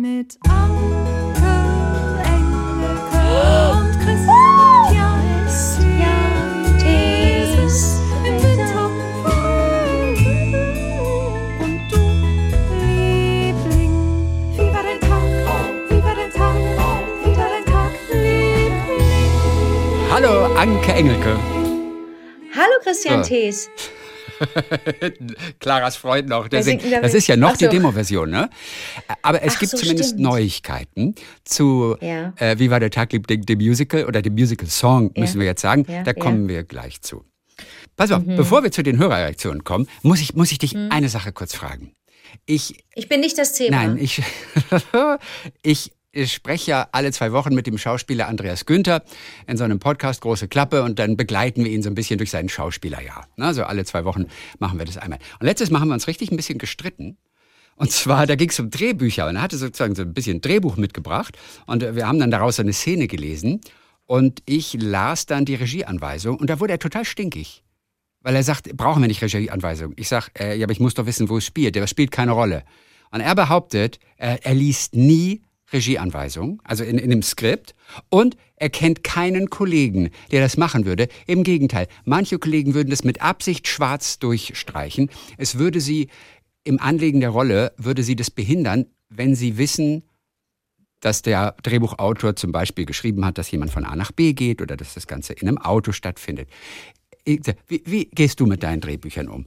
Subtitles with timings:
[0.00, 1.44] mit Anke
[2.24, 3.20] Engelke
[3.76, 4.94] und Christian
[6.78, 8.86] Thees im Winter.
[11.60, 12.00] Und du,
[12.80, 13.94] Liebling,
[14.56, 15.22] wie war dein Tag?
[15.90, 16.56] Wie war dein Tag?
[17.22, 19.30] Wie war dein Tag, Liebling?
[20.10, 21.36] Hallo, Anke Engelke.
[22.56, 23.28] Hallo Christian So.
[23.28, 23.68] Thees.
[25.58, 26.48] Klaras Freund noch.
[26.48, 27.70] Der singt, das ist ja noch Ach die so.
[27.70, 28.50] Demo-Version, ne?
[29.22, 30.22] Aber es Ach gibt so, zumindest stimmt.
[30.22, 31.14] Neuigkeiten
[31.44, 32.32] zu Ja.
[32.36, 35.20] äh, Wie war der Tag, dem, dem Musical oder dem Musical-Song, Ja.
[35.22, 35.84] müssen wir jetzt sagen.
[35.88, 36.12] Ja, Da.
[36.12, 36.18] Mhm.
[36.18, 37.24] kommen wir gleich zu.
[37.96, 41.32] Pass auf, bevor wir zu den Hörerreaktionen kommen, muss ich, muss ich dich eine Sache
[41.32, 41.92] kurz fragen.
[42.46, 43.76] Ich, Ich bin nicht das Thema.
[43.86, 44.22] Nein, ich,
[45.62, 49.02] ich, ich spreche ja alle zwei Wochen mit dem Schauspieler Andreas Günther
[49.46, 52.30] in so einem Podcast Große Klappe und dann begleiten wir ihn so ein bisschen durch
[52.30, 53.28] sein Schauspielerjahr.
[53.38, 54.26] Also alle zwei Wochen
[54.58, 55.20] machen wir das einmal.
[55.38, 57.16] Und letztes Mal haben wir uns richtig ein bisschen gestritten.
[57.76, 60.76] Und zwar, da ging es um Drehbücher und er hatte sozusagen so ein bisschen Drehbuch
[60.76, 63.60] mitgebracht und äh, wir haben dann daraus so eine Szene gelesen
[64.04, 67.62] und ich las dann die Regieanweisung und da wurde er total stinkig.
[68.22, 69.94] Weil er sagt, brauchen wir nicht Regieanweisung.
[69.96, 71.74] Ich sag, äh, ja, aber ich muss doch wissen, wo es spielt.
[71.74, 72.64] Der spielt keine Rolle.
[73.12, 75.40] Und er behauptet, äh, er liest nie
[75.72, 77.74] Regieanweisung, also in, in dem Skript,
[78.08, 81.08] und er kennt keinen Kollegen, der das machen würde.
[81.26, 85.10] Im Gegenteil, manche Kollegen würden das mit Absicht schwarz durchstreichen.
[85.38, 86.08] Es würde sie
[86.64, 90.02] im Anlegen der Rolle, würde sie das behindern, wenn sie wissen,
[91.00, 94.76] dass der Drehbuchautor zum Beispiel geschrieben hat, dass jemand von A nach B geht oder
[94.76, 96.48] dass das Ganze in einem Auto stattfindet.
[97.24, 99.46] Wie, wie gehst du mit deinen Drehbüchern um?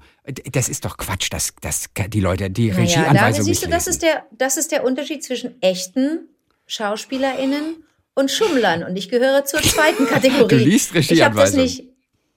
[0.52, 4.02] Das ist doch Quatsch, dass, dass die Leute die naja, Regieanweisung siehst du, das ist,
[4.02, 6.30] der, das ist der Unterschied zwischen echten
[6.68, 7.84] SchauspielerInnen
[8.16, 8.84] und Schummlern.
[8.84, 10.48] Und ich gehöre zur zweiten Kategorie.
[10.48, 11.62] Du liest Ich habe das Regieanweisung.
[11.62, 11.84] nicht.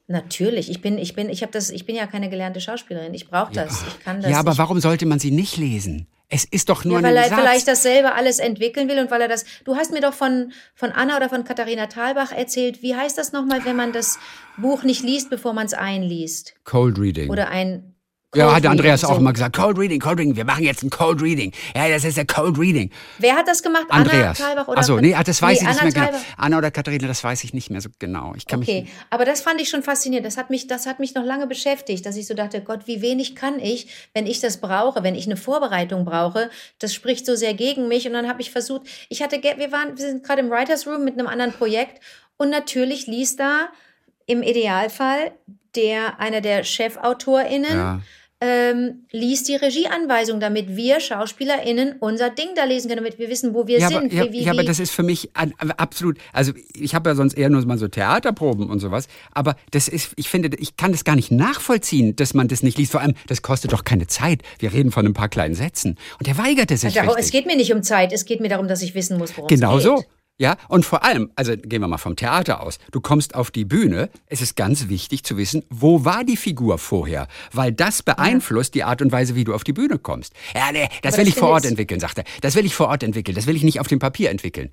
[0.08, 3.12] Natürlich, ich bin, ich bin, ich habe das, ich bin ja keine gelernte Schauspielerin.
[3.12, 3.82] Ich brauche das.
[3.88, 4.30] Ich kann das.
[4.30, 6.06] ja, aber ich, warum sollte man sie nicht lesen?
[6.28, 7.38] Es ist doch nur ja, weil er Satz.
[7.38, 9.44] vielleicht das selber alles entwickeln will und weil er das.
[9.64, 13.32] Du hast mir doch von, von Anna oder von Katharina Thalbach erzählt, wie heißt das
[13.32, 14.18] nochmal, wenn man das
[14.56, 16.54] Buch nicht liest, bevor man es einliest?
[16.64, 17.30] Cold Reading.
[17.30, 17.95] Oder ein.
[18.36, 19.20] Ja, hat der Andreas Reading, auch so.
[19.20, 21.52] immer gesagt, Cold Reading, Cold Reading, wir machen jetzt ein Cold Reading.
[21.74, 22.90] Ja, das ist der Cold Reading.
[23.18, 23.86] Wer hat das gemacht?
[23.88, 24.40] Andreas.
[24.40, 26.06] Anna Thalbach oder Achso, nee, ah, das weiß ich Nee, nicht Anna mehr genau.
[26.06, 26.20] Thalbach.
[26.36, 28.34] Anna oder Katharina, das weiß ich nicht mehr so genau.
[28.36, 30.26] Ich kann Okay, mich aber das fand ich schon faszinierend.
[30.26, 33.02] Das hat mich, das hat mich noch lange beschäftigt, dass ich so dachte, Gott, wie
[33.02, 36.50] wenig kann ich, wenn ich das brauche, wenn ich eine Vorbereitung brauche.
[36.78, 38.06] Das spricht so sehr gegen mich.
[38.06, 41.04] Und dann habe ich versucht, ich hatte, wir waren, wir sind gerade im Writers Room
[41.04, 42.00] mit einem anderen Projekt
[42.36, 43.68] und natürlich liest da
[44.26, 45.32] im Idealfall
[45.76, 48.00] der einer der ChefautorInnen Ja.
[48.40, 53.54] Ähm, liest die Regieanweisung, damit wir SchauspielerInnen unser Ding da lesen können, damit wir wissen,
[53.54, 53.96] wo wir ja, sind.
[53.96, 57.08] aber, ja, wie, wie, ja, aber das ist für mich ein, absolut, also ich habe
[57.08, 60.76] ja sonst eher nur mal so Theaterproben und sowas, aber das ist, ich finde, ich
[60.76, 62.92] kann das gar nicht nachvollziehen, dass man das nicht liest.
[62.92, 64.42] Vor allem, das kostet doch keine Zeit.
[64.58, 65.96] Wir reden von ein paar kleinen Sätzen.
[66.18, 67.16] Und er weigerte sich richtig.
[67.18, 69.48] es geht mir nicht um Zeit, es geht mir darum, dass ich wissen muss, worum
[69.48, 69.92] Genau es geht.
[69.92, 70.04] so.
[70.38, 72.78] Ja, und vor allem, also gehen wir mal vom Theater aus.
[72.90, 74.10] Du kommst auf die Bühne.
[74.26, 77.26] Es ist ganz wichtig zu wissen, wo war die Figur vorher?
[77.52, 80.34] Weil das beeinflusst die Art und Weise, wie du auf die Bühne kommst.
[80.54, 82.24] Ja, nee, das Aber will das ich vor Ort entwickeln, sagt er.
[82.42, 83.34] Das will ich vor Ort entwickeln.
[83.34, 84.70] Das will ich nicht auf dem Papier entwickeln.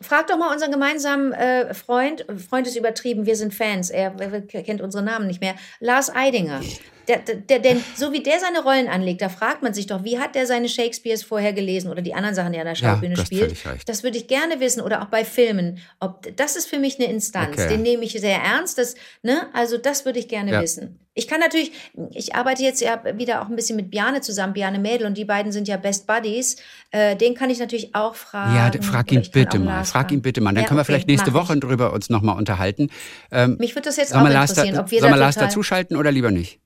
[0.00, 4.40] Frag doch mal unseren gemeinsamen äh, Freund, Freund ist übertrieben, wir sind Fans, er, er
[4.62, 6.60] kennt unsere Namen nicht mehr, Lars Eidinger.
[7.06, 10.04] Der, der, der, denn so wie der seine Rollen anlegt, da fragt man sich doch,
[10.04, 12.82] wie hat der seine Shakespeares vorher gelesen oder die anderen Sachen, die er an der
[12.82, 13.54] Ja, Schaubühne hast spielt.
[13.86, 15.78] Das würde ich gerne wissen oder auch bei Filmen.
[16.00, 17.68] Ob, das ist für mich eine Instanz, Okay.
[17.68, 18.78] den nehme ich sehr ernst.
[18.78, 19.48] Das, ne?
[19.52, 20.62] Also das würde ich gerne Ja.
[20.62, 20.98] wissen.
[21.16, 21.72] Ich kann natürlich,
[22.10, 25.24] ich arbeite jetzt ja wieder auch ein bisschen mit Biane zusammen, Biane Mädel, und die
[25.24, 26.56] beiden sind ja Best Buddies.
[26.90, 28.56] Äh, den kann ich natürlich auch fragen.
[28.56, 29.66] Ja, frag ihn ich bitte mal.
[29.76, 30.52] Lars Frag ihn bitte mal.
[30.52, 32.90] Dann Ja, können wir okay, vielleicht nächste Woche drüber uns nochmal unterhalten.
[33.30, 33.58] Ähm, Ich.
[33.60, 36.10] Mich würde das jetzt auch interessieren, da, ob wir soll da man Lars dazuschalten oder
[36.10, 36.58] lieber nicht?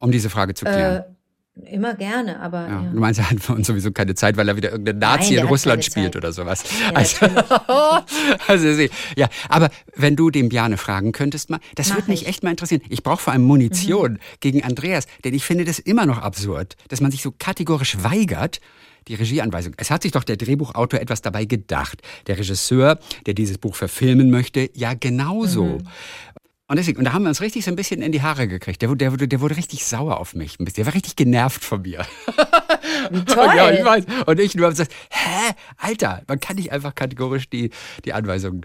[0.00, 0.96] Um diese Frage zu klären.
[0.96, 1.13] äh,
[1.70, 2.90] Immer gerne, aber Ja, ja.
[2.92, 5.44] Du meinst, er hat für uns sowieso keine Zeit, weil er wieder irgendein Nazi Nein,
[5.44, 6.16] in Russland spielt Zeit.
[6.16, 6.64] oder sowas.
[6.80, 7.26] Ja, also,
[8.48, 12.28] also, ja, aber wenn du dem Bjane fragen könntest mal, das Mach würde mich ich.
[12.28, 12.82] echt mal interessieren.
[12.88, 17.00] Ich brauche vor allem Munition gegen Andreas, denn ich finde das immer noch absurd, dass
[17.00, 18.60] man sich so kategorisch weigert,
[19.06, 19.74] die Regieanweisung.
[19.76, 22.00] Es hat sich doch der Drehbuchautor etwas dabei gedacht.
[22.26, 25.78] Der Regisseur, der dieses Buch verfilmen möchte, ja genauso.
[26.66, 28.80] Und deswegen, und da haben wir uns richtig so ein bisschen in die Haare gekriegt.
[28.80, 30.56] Der, wurde- der, der wurde richtig sauer auf mich.
[30.58, 32.06] Der war richtig genervt von mir.
[33.26, 33.50] Toll.
[33.56, 34.04] Ja, ich weiß.
[34.26, 37.70] Und ich nur habe gesagt, hä, Alter, man kann nicht einfach kategorisch die,
[38.06, 38.62] die Anweisungen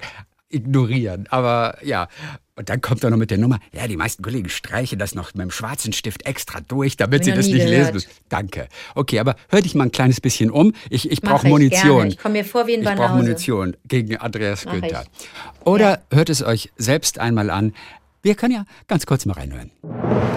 [0.49, 1.27] ignorieren.
[1.29, 2.07] Aber ja,
[2.55, 5.33] und dann kommt er noch mit der Nummer, ja, die meisten Kollegen streichen das noch
[5.33, 7.93] mit dem schwarzen Stift extra durch, damit sie das nicht lesen gehört.
[7.93, 8.09] müssen.
[8.27, 8.67] Danke.
[8.95, 10.73] Okay, aber hör dich mal ein kleines bisschen um.
[10.89, 11.97] Ich, ich brauche Munition.
[11.97, 12.09] gerne.
[12.09, 13.15] Ich komme mir vor wie ein Ich brauche.
[13.15, 15.03] Munition gegen Andreas Mach Günther.
[15.03, 15.65] ich.
[15.67, 17.73] Oder hört es euch selbst einmal an.
[18.21, 19.71] Wir können ja ganz kurz mal reinhören.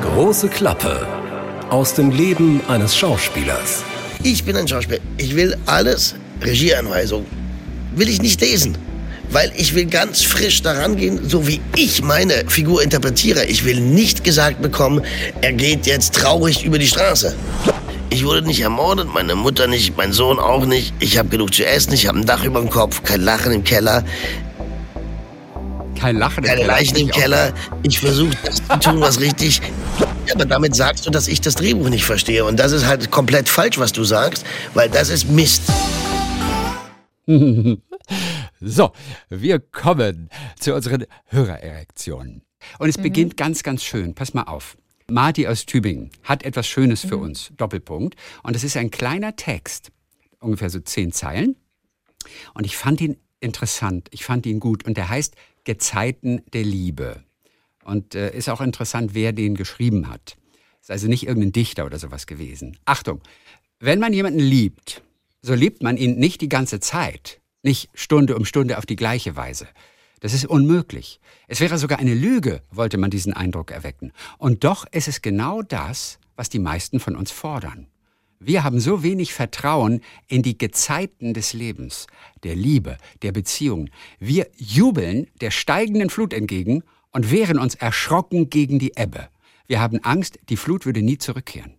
[0.02, 1.06] Große Klappe
[1.70, 3.82] aus dem Leben eines Schauspielers.
[4.22, 5.00] Ich bin ein Schauspieler.
[5.16, 7.26] Ich will alles Regieanweisung
[7.94, 8.76] will ich nicht lesen.
[9.32, 13.46] Weil ich will ganz frisch daran gehen, so wie ich meine Figur interpretiere.
[13.46, 15.02] Ich will nicht gesagt bekommen,
[15.40, 17.34] er geht jetzt traurig über die Straße.
[18.10, 20.92] Ich wurde nicht ermordet, meine Mutter nicht, mein Sohn auch nicht.
[21.00, 23.64] Ich habe genug zu essen, ich habe ein Dach über dem Kopf, kein Lachen im
[23.64, 24.04] Keller,
[25.98, 26.44] Kein Lachen.
[26.44, 26.72] keine Keller.
[26.72, 27.08] Leichen im.
[27.08, 27.52] Keller.
[27.84, 29.62] Ich versuche das zu tun, was richtig.
[30.34, 32.44] Aber damit sagst du, dass ich das Drehbuch nicht verstehe.
[32.44, 34.44] Und das ist halt komplett falsch, was du sagst,
[34.74, 35.62] weil das ist Mist.
[38.64, 38.92] So,
[39.28, 42.42] wir kommen zu unseren Hörererektionen.
[42.78, 44.14] Und es beginnt ganz, ganz schön.
[44.14, 44.76] Pass mal auf.
[45.10, 47.52] Marty aus Tübingen hat etwas Schönes für uns.
[47.56, 48.14] Doppelpunkt.
[48.44, 49.90] Und es ist ein kleiner Text.
[50.38, 51.56] Ungefähr so zehn Zeilen.
[52.54, 54.08] Und ich fand ihn interessant.
[54.12, 54.84] Ich fand ihn gut.
[54.84, 55.34] Und der heißt
[55.64, 57.24] Gezeiten der Liebe.
[57.84, 60.36] Und äh, ist auch interessant, wer den geschrieben hat.
[60.80, 62.78] Ist also nicht irgendein Dichter oder sowas gewesen.
[62.84, 63.20] Achtung,
[63.80, 65.02] wenn man jemanden liebt,
[65.42, 69.36] so liebt man ihn nicht die ganze Zeit, nicht Stunde um Stunde auf die gleiche
[69.36, 69.66] Weise.
[70.20, 71.20] Das ist unmöglich.
[71.48, 74.12] Es wäre sogar eine Lüge, wollte man diesen Eindruck erwecken.
[74.38, 77.88] Und doch ist es genau das, was die meisten von uns fordern.
[78.38, 82.06] Wir haben so wenig Vertrauen in die Gezeiten des Lebens,
[82.44, 83.88] der Liebe, der Beziehung.
[84.18, 89.28] Wir jubeln der steigenden Flut entgegen und wehren uns erschrocken gegen die Ebbe.
[89.66, 91.74] Wir haben Angst, die Flut würde nie zurückkehren.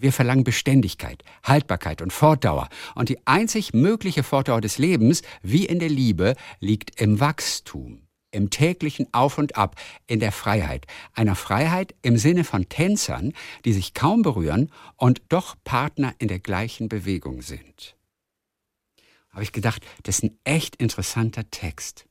[0.00, 2.68] Wir verlangen Beständigkeit, Haltbarkeit und Fortdauer.
[2.94, 8.48] Und die einzig mögliche Fortdauer des Lebens, wie in der Liebe, liegt im Wachstum, im
[8.48, 9.74] täglichen Auf und Ab,
[10.06, 10.86] in der Freiheit.
[11.14, 13.32] Einer Freiheit im Sinne von Tänzern,
[13.64, 17.96] die sich kaum berühren und doch Partner in der gleichen Bewegung sind.
[19.30, 22.06] Habe ich gedacht, das ist ein echt interessanter Text.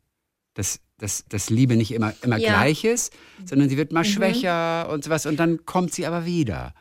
[0.56, 2.50] Dass, dass, dass Liebe nicht immer, immer Ja.
[2.50, 3.14] gleich ist,
[3.46, 6.74] sondern sie wird mal schwächer und sowas und dann kommt sie aber wieder.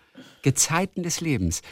[0.43, 1.63] Gezeiten des Lebens.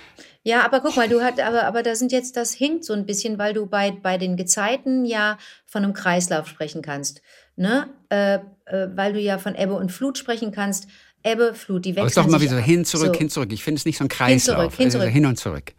[0.43, 3.07] Ja, aber guck mal, du hat, aber, aber da sind jetzt, das hinkt so ein
[3.07, 7.23] bisschen, weil du bei, bei den Gezeiten ja von einem Kreislauf sprechen kannst.
[7.57, 7.89] Ne?
[8.11, 10.87] Äh, äh, weil du ja von Ebbe und Flut sprechen kannst.
[11.23, 13.19] Ebbe, Flut, die Aber es ist wechseln doch immer sich wie so hin, zurück, So.
[13.19, 13.53] hin, zurück.
[13.53, 14.57] Ich finde es nicht so ein Kreislauf.
[14.59, 15.13] zurück, hin, Also zurück.
[15.13, 15.73] hin und zurück.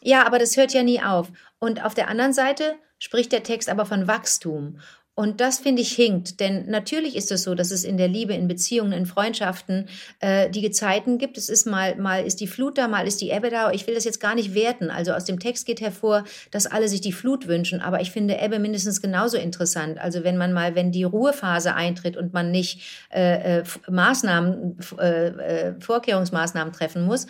[0.00, 1.28] Ja, aber das hört ja nie auf.
[1.58, 4.78] Und auf der anderen Seite spricht der Text aber von Wachstum.
[5.14, 8.32] Und das finde ich hinkt, denn natürlich ist es so, dass es in der Liebe,
[8.32, 9.86] in Beziehungen, in Freundschaften
[10.20, 11.36] äh, die Gezeiten gibt.
[11.36, 13.70] Es ist mal, mal ist die Flut da, mal ist die Ebbe da.
[13.72, 14.90] Ich will das jetzt gar nicht werten.
[14.90, 17.82] Also aus dem Text geht hervor, dass alle sich die Flut wünschen.
[17.82, 19.98] Aber ich finde Ebbe mindestens genauso interessant.
[19.98, 22.80] Also wenn man mal, wenn die Ruhephase eintritt und man nicht
[23.10, 27.26] äh, äh, Maßnahmen, äh, äh, Vorkehrungsmaßnahmen treffen muss,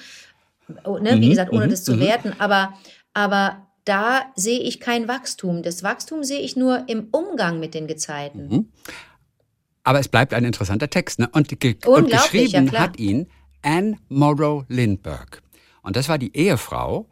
[0.84, 2.75] Oh, ne, wie gesagt, ohne das zu werten, aber,
[3.14, 5.62] aber da sehe ich kein Wachstum.
[5.62, 8.73] Das Wachstum sehe ich nur im Umgang mit den Gezeiten.
[9.84, 11.19] Aber es bleibt ein interessanter Text.
[11.19, 11.29] Ne?
[11.32, 13.26] Und, ge und geschrieben ja, hat ihn
[13.62, 15.38] Anne Morrow Lindbergh.
[15.82, 17.08] Und das war die Ehefrau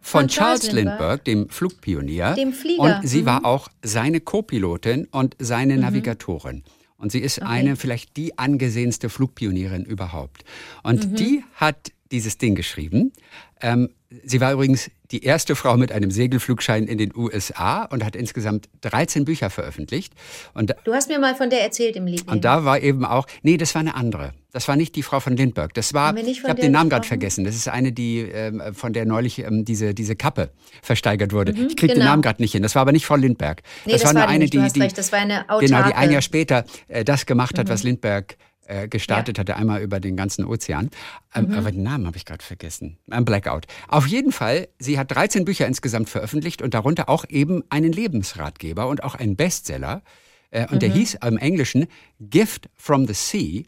[0.00, 1.24] von, Von Charles Charles Lindbergh, Lindbergh.
[1.24, 2.34] dem Flugpionier.
[2.34, 3.26] Dem Flieger, Und sie mhm.
[3.26, 6.64] war auch seine Co-Pilotin und seine Navigatorin.
[6.96, 10.44] Und sie ist eine, vielleicht die angesehenste Flugpionierin überhaupt.
[10.84, 11.14] Und Mhm.
[11.16, 13.12] die hat dieses Ding geschrieben.
[13.60, 13.90] Ähm,
[14.24, 18.68] sie war übrigens die erste Frau mit einem Segelflugschein in den USA und hat insgesamt
[18.80, 20.14] 13 Bücher veröffentlicht.
[20.54, 22.28] Und Du hast mir mal von der erzählt im Liebling.
[22.28, 24.32] und da war eben auch, nee, das war eine andere.
[24.54, 25.72] Das war nicht die Frau von Lindbergh.
[25.74, 27.44] Das war, ich habe den Namen gerade vergessen.
[27.44, 30.50] Das ist eine, die ähm, von der neulich ähm, diese, diese Kappe
[30.82, 31.52] versteigert wurde.
[31.52, 32.06] ich kriege den genau.
[32.10, 32.62] Namen gerade nicht hin.
[32.62, 33.62] Das war aber nicht Frau Lindbergh.
[33.86, 34.98] Nee, das war war nur die eine, die, die recht.
[34.98, 37.70] Das war eine genau, die autarke- ein Jahr später äh, das gemacht hat, Mhm.
[37.72, 38.34] was Lindbergh
[38.72, 40.90] äh, gestartet hatte, einmal über den ganzen Ozean.
[41.34, 41.54] Ähm, Mhm.
[41.54, 42.98] Aber den Namen habe ich gerade vergessen.
[43.10, 43.66] Ein Blackout.
[43.88, 48.88] Auf jeden Fall, sie hat 13 Bücher insgesamt veröffentlicht und darunter auch eben einen Lebensratgeber
[48.88, 50.02] und auch einen Bestseller.
[50.50, 50.94] Äh, und der Mhm.
[50.94, 51.86] hieß im Englischen
[52.20, 53.62] Gift from the Sea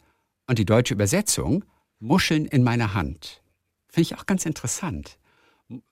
[0.46, 1.64] und die deutsche Übersetzung
[2.00, 3.42] Muscheln in meiner Hand.
[3.88, 5.18] Finde ich auch ganz interessant.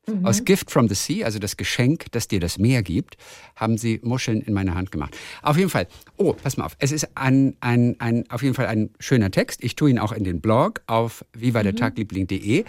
[0.06, 0.26] Mhm.
[0.26, 3.16] Aus Gift from the Sea, also das Geschenk, das dir das Meer gibt,
[3.56, 5.16] haben sie Muscheln in meine Hand gemacht.
[5.42, 5.86] Auf jeden Fall.
[6.16, 6.76] Oh, pass mal auf.
[6.78, 9.62] Es ist ein, ein, ein, auf jeden Fall ein schöner Text.
[9.62, 12.64] Ich tue ihn auch in den Blog auf vivadertagliebling.de.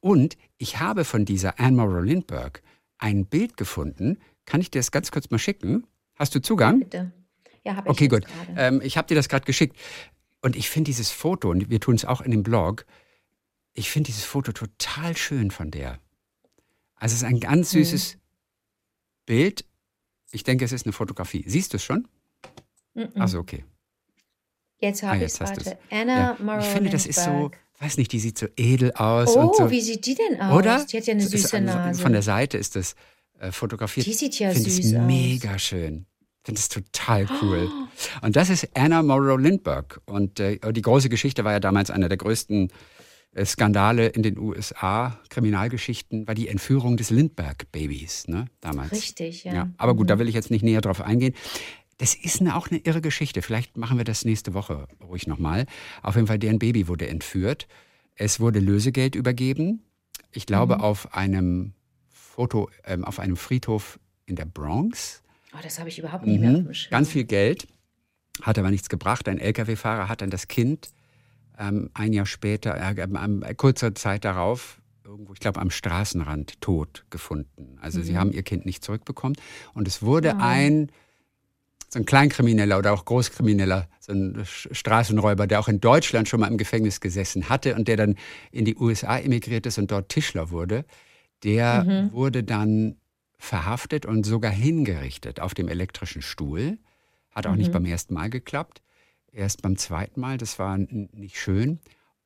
[0.00, 2.60] Und ich habe von dieser Anne Morrow Lindbergh
[2.98, 4.18] ein Bild gefunden.
[4.46, 5.86] Kann ich dir das ganz kurz mal schicken?
[6.16, 6.80] Hast du Zugang?
[6.80, 7.12] Bitte.
[7.64, 8.24] Ja, habe ich Okay, gut.
[8.56, 9.76] Ähm, ich habe dir das gerade geschickt.
[10.40, 12.86] Und ich finde dieses Foto, und wir tun es auch in dem Blog,
[13.74, 15.98] ich finde dieses Foto total schön von der.
[17.00, 18.16] Also es ist ein ganz süßes
[19.26, 19.64] Bild.
[20.32, 21.44] Ich denke, es ist eine Fotografie.
[21.46, 22.06] Siehst du es schon?
[22.94, 23.08] Mhm.
[23.14, 23.64] Also okay.
[24.80, 25.74] Jetzt Ah, habe ich jetzt es.
[25.90, 26.58] Anna Ja.
[26.60, 27.50] Ich finde, das ist so,
[27.80, 29.70] weiß nicht, die sieht so edel aus Oh, so.
[29.70, 30.54] wie sieht die denn aus?
[30.56, 30.84] Oder?
[30.84, 32.00] Die hat ja eine ist süße also Nase.
[32.02, 32.94] Von der Seite ist das
[33.40, 34.06] äh, fotografiert.
[34.06, 35.06] Die sieht ja Ich finde süß es aus.
[35.06, 36.06] mega schön.
[36.42, 37.70] Ich finde es total cool.
[38.22, 40.00] Und das ist Anna Morrow Lindbergh.
[40.06, 42.70] Und äh, die große Geschichte war ja damals einer der größten
[43.44, 48.92] Skandale in den USA, Kriminalgeschichten, war die Entführung des Lindbergh-Babys, ne, damals.
[48.92, 49.54] Richtig, ja.
[49.54, 51.34] Ja, aber gut, da will ich jetzt nicht näher drauf eingehen.
[51.98, 53.42] Das ist eine, auch eine irre Geschichte.
[53.42, 55.66] Vielleicht machen wir das nächste Woche ruhig nochmal.
[56.02, 57.66] Auf jeden Fall, deren Baby wurde entführt.
[58.14, 59.82] Es wurde Lösegeld übergeben.
[60.32, 60.80] Ich glaube, Mhm.
[60.80, 61.72] auf einem
[62.08, 65.22] Foto, ähm, auf einem Friedhof in der Bronx.
[65.54, 66.64] Oh, das habe ich überhaupt nicht mehr auf Mhm.
[66.66, 66.90] dem Schirm.
[66.90, 67.66] Ganz viel Geld.
[68.42, 69.28] Hat aber nichts gebracht.
[69.28, 70.90] Ein Lkw-Fahrer hat dann das Kind
[71.58, 77.04] ähm, ein Jahr später, äh, ähm, kurzer Zeit darauf, irgendwo, ich glaube, am Straßenrand tot
[77.10, 77.78] gefunden.
[77.80, 78.04] Also Mhm.
[78.04, 79.36] sie haben ihr Kind nicht zurückbekommen.
[79.74, 80.90] Und es wurde ein,
[81.88, 86.48] so ein Kleinkrimineller oder auch Großkrimineller, so ein Straßenräuber, der auch in Deutschland schon mal
[86.48, 88.16] im Gefängnis gesessen hatte und der dann
[88.52, 90.84] in die USA emigriert ist und dort Tischler wurde,
[91.44, 92.12] der Mhm.
[92.12, 92.96] wurde dann
[93.38, 96.78] verhaftet und sogar hingerichtet auf dem elektrischen Stuhl.
[97.30, 97.58] Hat auch Mhm.
[97.58, 98.82] nicht beim ersten Mal geklappt.
[99.32, 101.80] Erst beim zweiten Mal, das war nicht schön.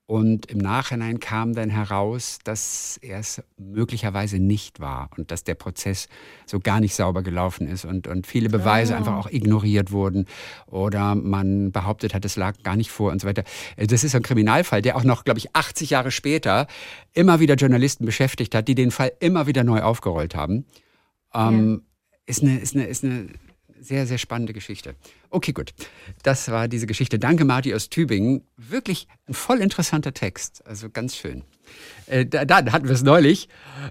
[0.06, 5.54] Und im Nachhinein kam dann heraus, dass er es möglicherweise nicht war und dass der
[5.54, 6.08] Prozess
[6.44, 8.98] so gar nicht sauber gelaufen ist und, und viele Beweise Ah.
[8.98, 10.26] einfach auch ignoriert wurden
[10.66, 13.44] oder man behauptet hat, es lag gar nicht vor und so weiter.
[13.76, 16.66] Äh, Das ist ein Kriminalfall, der auch noch, glaube ich, 80 Jahre später
[17.14, 20.66] immer wieder Journalisten beschäftigt hat, die den Fall immer wieder neu aufgerollt haben.
[21.32, 21.84] Ähm,
[22.26, 23.28] ist, eine, ist, eine, ist eine
[23.82, 24.94] sehr, sehr spannende Geschichte.
[25.30, 25.72] Okay, gut.
[26.22, 27.18] Das war diese Geschichte.
[27.18, 28.42] Danke, Marty aus Tübingen.
[28.56, 30.66] Wirklich ein voll interessanter Text.
[30.66, 31.44] Also ganz schön.
[32.06, 33.48] Äh, da, dann hatten wir es neulich.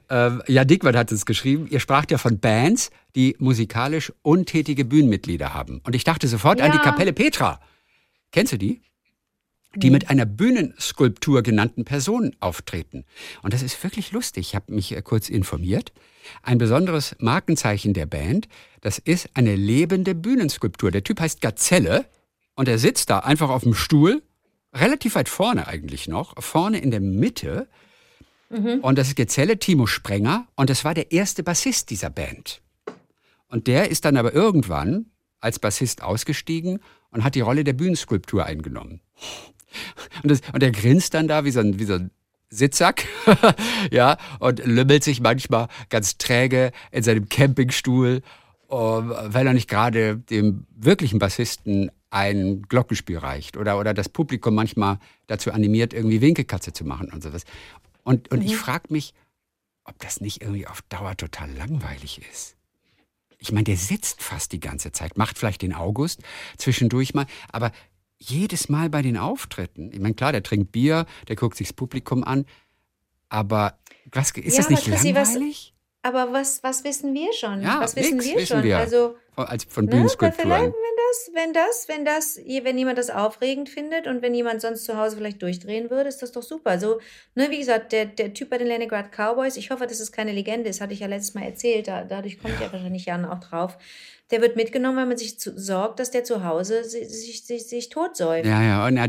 [0.10, 1.67] Äh, ja, Dickmann hat es geschrieben.
[1.69, 5.81] Ihr spracht ja von Bands, die musikalisch untätige Bühnenmitglieder haben.
[5.83, 6.83] Und ich dachte sofort an die Ja.
[6.83, 7.60] Kapelle Petra.
[8.31, 8.81] Kennst du die?
[9.75, 13.06] Die mit einer Bühnenskulptur genannten Personen auftreten.
[13.42, 14.50] Und das ist wirklich lustig.
[14.50, 15.94] Ich habe mich äh, kurz informiert.
[16.44, 18.48] Ein besonderes Markenzeichen der Band,
[18.82, 20.92] das ist eine lebende Bühnenskulptur.
[20.92, 22.06] Der Typ heißt Gazelle
[22.56, 24.22] und er sitzt da einfach auf dem Stuhl,
[24.74, 27.68] relativ weit vorne eigentlich noch, vorne in der Mitte.
[28.82, 32.62] Und das ist Gazelle Timo Sprenger und das war der erste Bassist dieser Band.
[33.48, 35.06] Und der ist dann aber irgendwann
[35.40, 36.80] als Bassist ausgestiegen
[37.12, 39.01] und hat die Rolle der Bühnenskulptur eingenommen.
[40.24, 42.12] Und, das, und er grinst dann da wie so ein, wie so ein
[42.50, 43.06] Sitzsack,
[43.92, 48.22] ja, und lümmelt sich manchmal ganz träge in seinem Campingstuhl,
[48.68, 55.00] weil er nicht gerade dem wirklichen Bassisten ein Glockenspiel reicht oder, oder das Publikum manchmal
[55.28, 57.44] dazu animiert, irgendwie Winkelkatze zu machen und sowas.
[58.04, 59.13] Und, und ich frage mich,
[59.86, 62.56] ob das nicht irgendwie auf Dauer total langweilig ist.
[63.40, 66.22] Ich meine, der sitzt fast die ganze Zeit, macht vielleicht den August
[66.58, 67.72] zwischendurch mal, aber
[68.24, 71.74] jedes Mal bei den Auftritten, ich meine, klar, der trinkt Bier, der guckt sich das
[71.74, 72.46] Publikum an,
[73.30, 73.80] aber
[74.12, 75.74] was, ist Ja, das nicht aber Chrissy, was- langweilig?
[76.04, 77.62] Aber was, was wissen wir schon?
[77.62, 78.63] Ja, was wissen wir wissen schon?
[78.63, 78.78] wir.
[78.80, 80.74] Also, Als von ne, weil vielleicht, Bühnenskulpturen.
[80.74, 84.86] wenn das, wenn das, wenn das, wenn jemand das aufregend findet und wenn jemand sonst
[84.86, 86.79] zu Hause vielleicht durchdrehen würde, ist das doch super.
[86.79, 87.00] So,
[87.36, 90.31] ne, wie gesagt, der, der Typ bei den Leningrad Cowboys, ich hoffe, dass es keine
[90.31, 93.39] Legende ist, hatte ich ja letztes Mal erzählt, da, dadurch kommt ja wahrscheinlich Jan auch
[93.39, 93.77] drauf.
[94.29, 97.67] Der wird mitgenommen, weil man sich zu, sorgt, dass der zu Hause sich, sich, sich,
[97.67, 98.45] sich totsäuft.
[98.45, 99.05] Ja, ja, und, ja,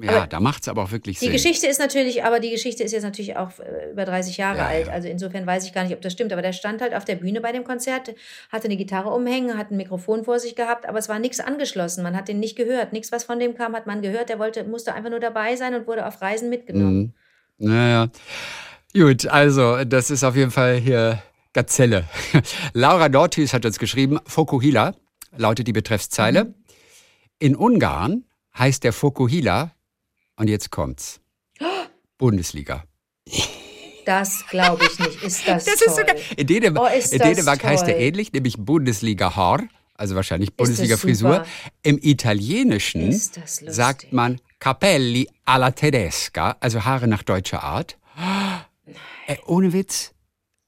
[0.00, 1.34] ja Aber da macht es aber auch wirklich Die Sinn.
[1.34, 4.66] Geschichte ist natürlich, aber die Geschichte ist jetzt natürlich auch äh, über 30 Jahre Ja,
[4.68, 4.86] alt.
[4.86, 4.92] ja.
[4.94, 6.32] Also insofern weiß ich gar nicht, ob das stimmt.
[6.32, 8.14] Aber der stand halt auf der Bühne bei dem Konzert,
[8.50, 12.02] hatte eine Gitarre umhängen, hat ein Mikrofon vor sich gehabt, aber es war nichts angeschlossen.
[12.02, 12.92] Man hat den nicht gehört.
[12.92, 14.28] Nichts, was von dem kam, hat man gehört.
[14.28, 17.14] Der wollte, musste einfach nur dabei sein und wurde auf Reisen mitgenommen.
[17.58, 17.68] Mhm.
[17.68, 18.08] Naja.
[18.92, 22.04] Gut, also das ist auf jeden Fall hier Gazelle.
[22.72, 24.94] Laura Dortis hat uns geschrieben, Fokuhila
[25.36, 26.44] lautet die Betreffszeile.
[26.44, 26.54] Mhm.
[27.38, 28.24] In Ungarn
[28.56, 29.72] heißt der Fokuhila,
[30.36, 31.20] und jetzt kommt's,
[32.18, 32.84] Bundesliga.
[34.04, 35.22] Das glaube ich nicht.
[35.22, 35.86] Ist das, Das toll.
[35.88, 39.62] ist sogar, in Dänemark, Oh, ist in Dänemark heißt er ähnlich, nämlich Bundesliga Haar,
[39.94, 41.30] also wahrscheinlich das Bundesliga Frisur.
[41.36, 41.46] super.
[41.82, 47.96] Im Italienischen sagt man Capelli alla tedesca, also Haare nach deutscher Art.
[49.26, 50.12] Äh, ohne Witz,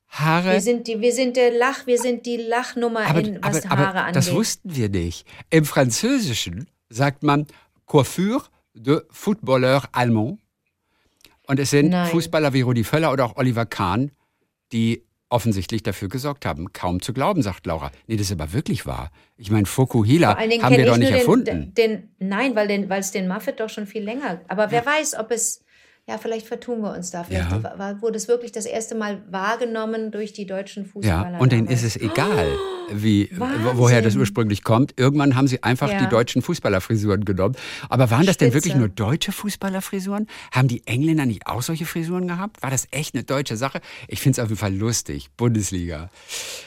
[0.09, 0.55] Haare.
[0.55, 3.76] wir sind die, wir sind der Lach, wir sind die Lachnummer, aber, in, was aber,
[3.76, 4.16] Haare aber angeht.
[4.16, 5.26] das wussten wir nicht.
[5.50, 7.47] Im Französischen sagt man
[7.85, 10.38] Coiffure de Footballeur allemand.
[11.47, 12.11] Und es sind Nein.
[12.11, 14.11] Fußballer wie Rudi Völler oder auch Oliver Kahn,
[14.73, 16.73] die offensichtlich dafür gesorgt haben.
[16.73, 17.91] Kaum zu glauben, sagt Laura.
[18.07, 19.11] Nee, das ist aber wirklich wahr.
[19.37, 21.75] Ich meine, Fukuhila haben wir doch ich nicht nur erfunden.
[21.75, 24.41] Den, den, nein, weil den, weil es den Muffet doch schon viel länger.
[24.49, 25.62] Aber wer weiß, ob es
[26.08, 27.24] Ja, vielleicht vertun wir uns da.
[27.24, 27.63] Vielleicht Ja.
[27.63, 31.34] war- war, wurde es wirklich das erste Mal wahrgenommen durch die deutschen Fußballer.
[31.34, 31.84] Ja, und denen damals.
[31.84, 32.48] ist es egal,
[32.91, 33.77] wie, wo- Wahnsinn.
[33.77, 35.00] woher das ursprünglich kommt.
[35.00, 36.00] Irgendwann haben sie einfach Ja.
[36.00, 37.55] die deutschen Fußballerfrisuren genommen.
[37.88, 38.79] Aber waren das denn wirklich Spitze.
[38.79, 40.27] nur deutsche Fußballerfrisuren?
[40.51, 42.62] Haben die Engländer nicht auch solche Frisuren gehabt?
[42.63, 43.79] War das echt eine deutsche Sache?
[44.08, 45.29] Ich finde es auf jeden Fall lustig.
[45.38, 46.10] Bundesliga.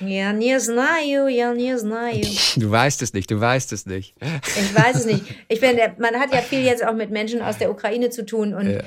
[0.00, 2.20] Ja, nie знаю, ja, nie знаю.
[2.56, 4.14] Du weißt es nicht, du weißt es nicht.
[4.22, 5.24] Ich weiß es nicht.
[5.48, 8.24] Ich bin, der- man hat ja viel jetzt auch mit Menschen aus der Ukraine zu
[8.24, 8.78] tun und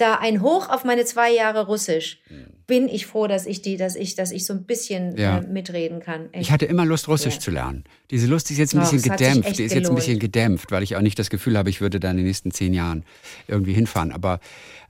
[0.00, 2.20] da ein Hoch auf meine zwei Jahre Russisch.
[2.66, 5.38] Bin ich froh, dass ich die, dass ich, dass ich so ein bisschen Ja.
[5.38, 6.32] äh, mitreden kann.
[6.32, 6.42] Echt.
[6.42, 7.40] Ich hatte immer Lust, Russisch Ja.
[7.40, 7.84] zu lernen.
[8.10, 9.58] Diese Lust ist jetzt ein bisschen sich gedämpft.
[9.58, 11.98] Die ist jetzt ein bisschen gedämpft, weil ich auch nicht das Gefühl habe, ich würde
[12.00, 13.04] da in den nächsten zehn Jahren
[13.48, 14.12] irgendwie hinfahren.
[14.12, 14.38] Aber,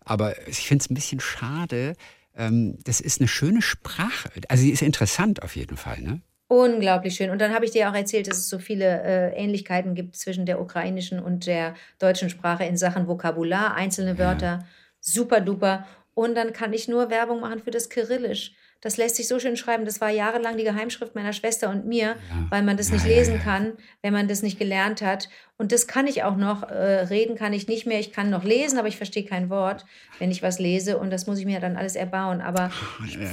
[0.05, 1.95] aber ich finde es ein bisschen schade.
[2.37, 4.31] Ähm, das ist eine schöne Sprache.
[4.49, 6.00] Also sie ist interessant auf jeden Fall.
[6.00, 6.21] Ne?
[6.49, 7.31] Unglaublich schön.
[7.31, 10.47] Und dann habe ich dir auch erzählt, dass es so viele äh, Ähnlichkeiten gibt zwischen
[10.47, 14.67] der ukrainischen und der deutschen Sprache in Sachen Vokabular, einzelne Wörter,
[15.00, 15.87] super duper.
[16.14, 18.52] Und dann kann ich nur Werbung machen für das Kyrillisch.
[18.83, 19.85] Das lässt sich so schön schreiben.
[19.85, 22.16] Das war jahrelang die Geheimschrift meiner Schwester und mir,
[22.49, 25.28] weil man das nicht lesen kann, wenn man das nicht gelernt hat.
[25.61, 26.62] Und das kann ich auch noch.
[26.62, 28.00] Äh, reden kann ich nicht mehr.
[28.00, 29.85] Ich kann noch lesen, aber ich verstehe kein Wort,
[30.19, 30.97] wenn ich was lese.
[30.97, 32.40] Und das muss ich mir dann alles erbauen.
[32.40, 32.71] Aber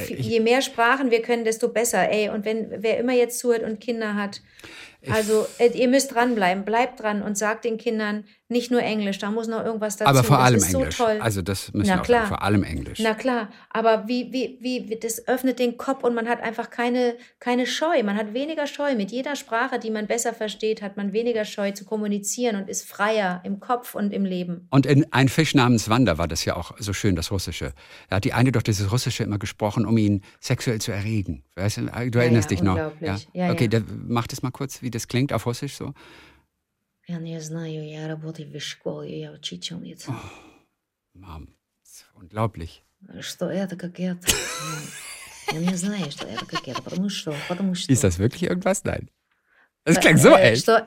[0.10, 2.10] je mehr Sprachen wir können, desto besser.
[2.10, 4.42] Ey, und wenn wer immer jetzt zuhört und Kinder hat,
[5.10, 9.30] also äh, ihr müsst dranbleiben, bleibt dran und sagt den Kindern nicht nur Englisch, da
[9.30, 10.10] muss noch irgendwas dazu.
[10.10, 10.98] Aber vor das allem ist Englisch.
[10.98, 11.18] So toll.
[11.22, 12.28] Also das müssen Na wir auch klar.
[12.28, 13.00] vor allem Englisch.
[13.02, 17.16] Na klar, aber wie, wie, wie, das öffnet den Kopf und man hat einfach keine,
[17.40, 18.02] keine Scheu.
[18.04, 18.96] Man hat weniger Scheu.
[18.96, 22.89] Mit jeder Sprache, die man besser versteht, hat man weniger Scheu zu kommunizieren und ist
[22.89, 24.67] freier im Kopf und im Leben.
[24.71, 27.73] Und in Ein Fisch namens Wanda war das ja auch so schön, das Russische.
[28.09, 31.45] Da hat die eine doch dieses Russische immer gesprochen, um ihn sexuell zu erregen.
[31.55, 32.73] Weißt du, du erinnerst ja, dich noch?
[32.73, 33.29] unglaublich.
[33.33, 33.81] Ja, okay, ja.
[33.81, 35.95] Da, mach das mal kurz, wie das klingt auf Russisch so.
[37.09, 40.15] Я не знаю, я работаю в школе, я учительница.
[41.15, 41.49] Mom,
[41.83, 42.85] das ist unglaublich.
[43.21, 44.27] Что это как это?
[45.53, 46.81] Я не знаю, что это как это.
[46.81, 47.93] Потому что, потому что...
[47.93, 48.85] Ist das wirklich irgendwas?
[48.85, 49.11] Nein.
[49.85, 50.63] Das klang so Äh, echt.
[50.63, 50.87] Что,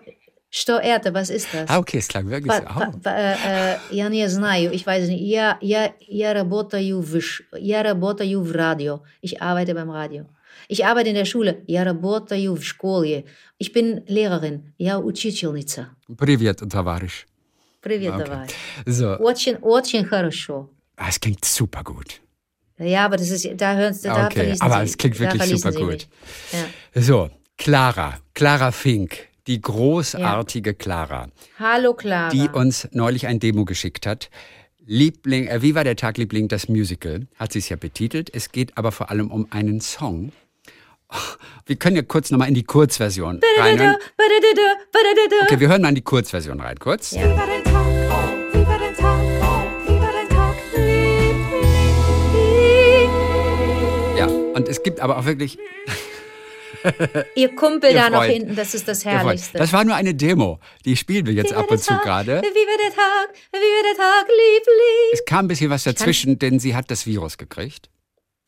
[0.50, 1.12] что это?
[1.12, 1.66] Was ist das?
[1.70, 2.62] Ah, okay, es klang wirklich so.
[2.64, 3.00] Па- па- Oh.
[3.04, 5.22] па- э, э, Я не знаю, ich weiß nicht.
[5.22, 9.02] Я, я, я, работаю в, ш- я работаю в радио.
[9.22, 10.26] Ich arbeite beim Radio.
[10.70, 11.62] Ich arbeite in der Schule.
[11.68, 13.26] Я работаю в школе.
[13.60, 14.72] Ich bin Lehrerin.
[14.78, 15.90] Я учительница.
[16.18, 17.26] Привет, товарищ.
[17.82, 18.26] Привет, Okay.
[18.26, 18.48] давай.
[18.86, 20.70] So, Очень, очень хорошо.
[20.98, 22.22] ah, es klingt super gut.
[22.80, 25.20] Ja, aber das ist, da hören Sie, da Okay, verließen aber Sie, es klingt da
[25.20, 25.92] wirklich verließen super Sie gut.
[25.92, 26.08] mich.
[26.96, 27.02] Ja.
[27.02, 31.29] So, Clara, Clara Fink, die großartige Clara.
[31.59, 32.31] Hallo, Clara.
[32.31, 34.31] die uns neulich ein Demo geschickt hat.
[34.87, 37.27] Liebling, äh, wie war der Tag, Liebling, das Musical?
[37.37, 38.35] Hat sie es ja betitelt.
[38.35, 40.33] Es geht aber vor allem um einen Song.
[41.09, 41.17] Oh,
[41.67, 43.41] Wir können ja kurz nochmal in die Kurzversion.
[43.41, 45.45] Badadada, badadada.
[45.45, 47.13] Okay, wir hören mal in die Kurzversion rein, kurz.
[47.13, 47.21] Ja.
[54.17, 55.59] Ja, und es gibt aber auch wirklich.
[57.35, 58.33] Ihr Kumpel Ihr da noch Freund.
[58.33, 59.59] hinten, das ist das Herrlichste.
[59.59, 60.59] Das war nur eine Demo.
[60.85, 62.03] Die spielen wir jetzt Wie ab und zu Tag?
[62.03, 62.33] gerade.
[62.33, 63.35] Wie war der Tag?
[63.53, 65.11] Wie war der Tag, Liebling?
[65.13, 67.91] Es kam ein bisschen was dazwischen, denn sie hat das Virus gekriegt.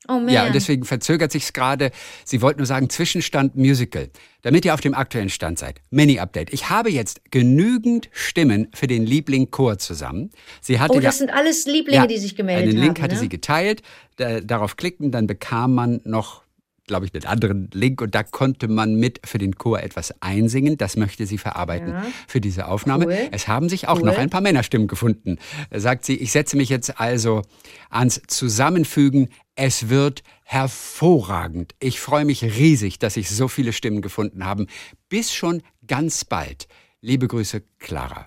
[0.09, 0.31] Oh man.
[0.31, 1.93] Ja, und deswegen verzögert sich's gerade.
[2.25, 4.11] Sie wollten nur sagen, Zwischenstand Musical.
[4.43, 5.81] Damit ihr auf dem aktuellen Stand seid.
[5.91, 6.53] Mini-Update.
[6.53, 10.31] Ich habe jetzt genügend Stimmen für den Liebling-Chor zusammen.
[10.61, 12.77] Sie hatte oh, ja, das sind alles Lieblinge, die sich gemeldet haben.
[12.77, 13.21] einen Link hatte ne?
[13.21, 13.83] sie geteilt.
[14.17, 16.43] Da, darauf klickten, dann bekam man noch,
[16.87, 20.77] glaube ich, einen anderen Link und da konnte man mit für den Chor etwas einsingen.
[20.79, 22.07] Das möchte sie verarbeiten Ja.
[22.27, 23.07] für diese Aufnahme.
[23.07, 23.29] Cool.
[23.31, 24.07] Es haben sich auch Cool.
[24.07, 25.39] noch ein paar Männerstimmen gefunden.
[25.71, 27.43] Da sagt sie, ich setze mich jetzt also
[27.91, 29.29] ans Zusammenfügen.
[29.55, 31.75] Es wird hervorragend.
[31.79, 34.67] Ich freue mich riesig, dass sich so viele Stimmen gefunden haben.
[35.09, 36.67] Bis schon ganz bald.
[37.01, 38.27] Liebe Grüße, Clara.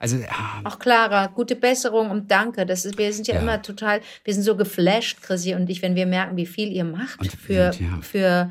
[0.00, 2.64] Also, ah, Auch Clara, gute Besserung und danke.
[2.66, 3.40] Das ist, wir sind ja, Ja.
[3.40, 6.84] immer total, wir sind so geflasht, Chrissy und ich, wenn wir merken, wie viel ihr
[6.84, 7.98] macht Und für, wir- ja.
[8.00, 8.50] für,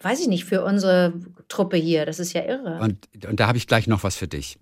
[0.00, 1.12] weiß ich nicht, für unsere
[1.48, 2.06] Truppe hier.
[2.06, 2.78] Das ist ja irre.
[2.80, 4.58] und, und da habe ich gleich noch was für dich.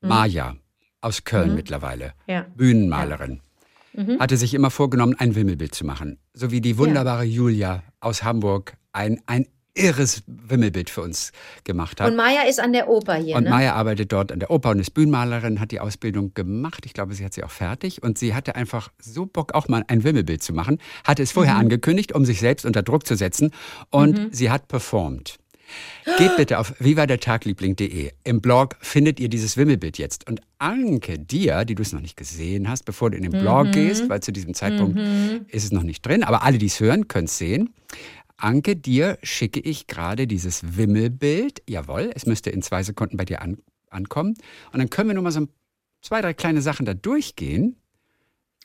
[0.00, 0.56] Maja
[1.00, 2.32] aus Köln mittlerweile, Mhm.
[2.34, 2.46] Ja.
[2.56, 3.40] Bühnenmalerin,
[4.18, 6.18] hatte sich immer vorgenommen, ein Wimmelbild zu machen.
[6.34, 9.46] So wie die wunderbare Julia aus Hamburg ein, ein
[9.76, 11.32] irres Wimmelbild für uns
[11.64, 12.08] gemacht hat.
[12.10, 13.50] Und Maya ist an der Oper hier, Und ne?
[13.50, 16.86] Maya arbeitet dort an der Oper und ist Bühnenmalerin, hat die Ausbildung gemacht.
[16.86, 18.02] Ich glaube, sie hat sie auch fertig.
[18.02, 20.78] Und sie hatte einfach so Bock, auch mal ein Wimmelbild zu machen.
[21.04, 21.34] Hatte es Mhm.
[21.34, 23.50] vorher angekündigt, um sich selbst unter Druck zu setzen.
[23.90, 25.36] Und sie hat performt.
[26.18, 28.12] Geht bitte auf vivadertagliebling.de.
[28.24, 30.28] Im Blog findet ihr dieses Wimmelbild jetzt.
[30.28, 33.72] Und Anke, dir, die du es noch nicht gesehen hast, bevor du in den Blog
[33.72, 34.98] gehst, weil zu diesem Zeitpunkt
[35.48, 37.70] ist es noch nicht drin, aber alle, die es hören, können es sehen.
[38.38, 41.62] Anke, dir schicke ich gerade dieses Wimmelbild.
[41.68, 43.58] Jawohl, es müsste in zwei Sekunden bei dir an,
[43.90, 44.34] ankommen.
[44.72, 45.48] Und dann können wir nur mal so ein-
[46.02, 47.76] zwei, drei kleine Sachen da durchgehen.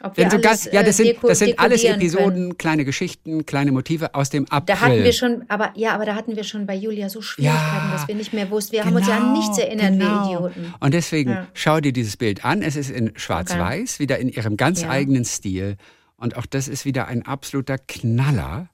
[0.03, 2.57] Ob wir Denn so alles, ganz, ja, das äh, sind, das sind alles Episoden, können.
[2.57, 4.75] kleine Geschichten, kleine Motive aus dem April.
[4.75, 7.65] Da hatten wir schon, aber ja, aber da hatten wir schon bei Julia so Schwierigkeiten,
[7.88, 8.71] Ja, dass wir nicht mehr wussten.
[8.73, 10.73] Wir haben uns ja an nichts erinnert, wir Idioten.
[10.79, 11.47] Und deswegen Ja.
[11.53, 12.63] schau dir dieses Bild an.
[12.63, 14.89] Es ist in Schwarz-Weiß, wieder in ihrem ganz Ja.
[14.89, 15.77] eigenen Stil.
[16.17, 18.69] Und auch das ist wieder ein absoluter Knaller.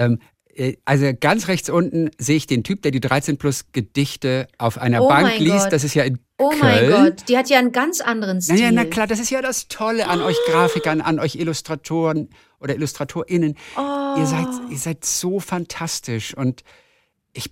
[0.00, 0.18] Ähm,
[0.54, 4.78] äh, also ganz rechts unten sehe ich den Typ, der die 13 plus Gedichte auf
[4.78, 5.64] einer Oh Bank mein liest.
[5.64, 5.72] Gott.
[5.72, 6.90] Das ist ja in Oh mein Köln.
[7.16, 8.58] Gott, die hat ja einen ganz anderen Stil.
[8.60, 12.74] ja, na klar, das ist ja das Tolle an euch Grafikern, an euch Illustratoren oder
[12.74, 13.56] IllustratorInnen.
[14.16, 14.70] Ihr, seid, Oh.
[14.72, 16.62] ihr seid so fantastisch und
[17.32, 17.50] ich,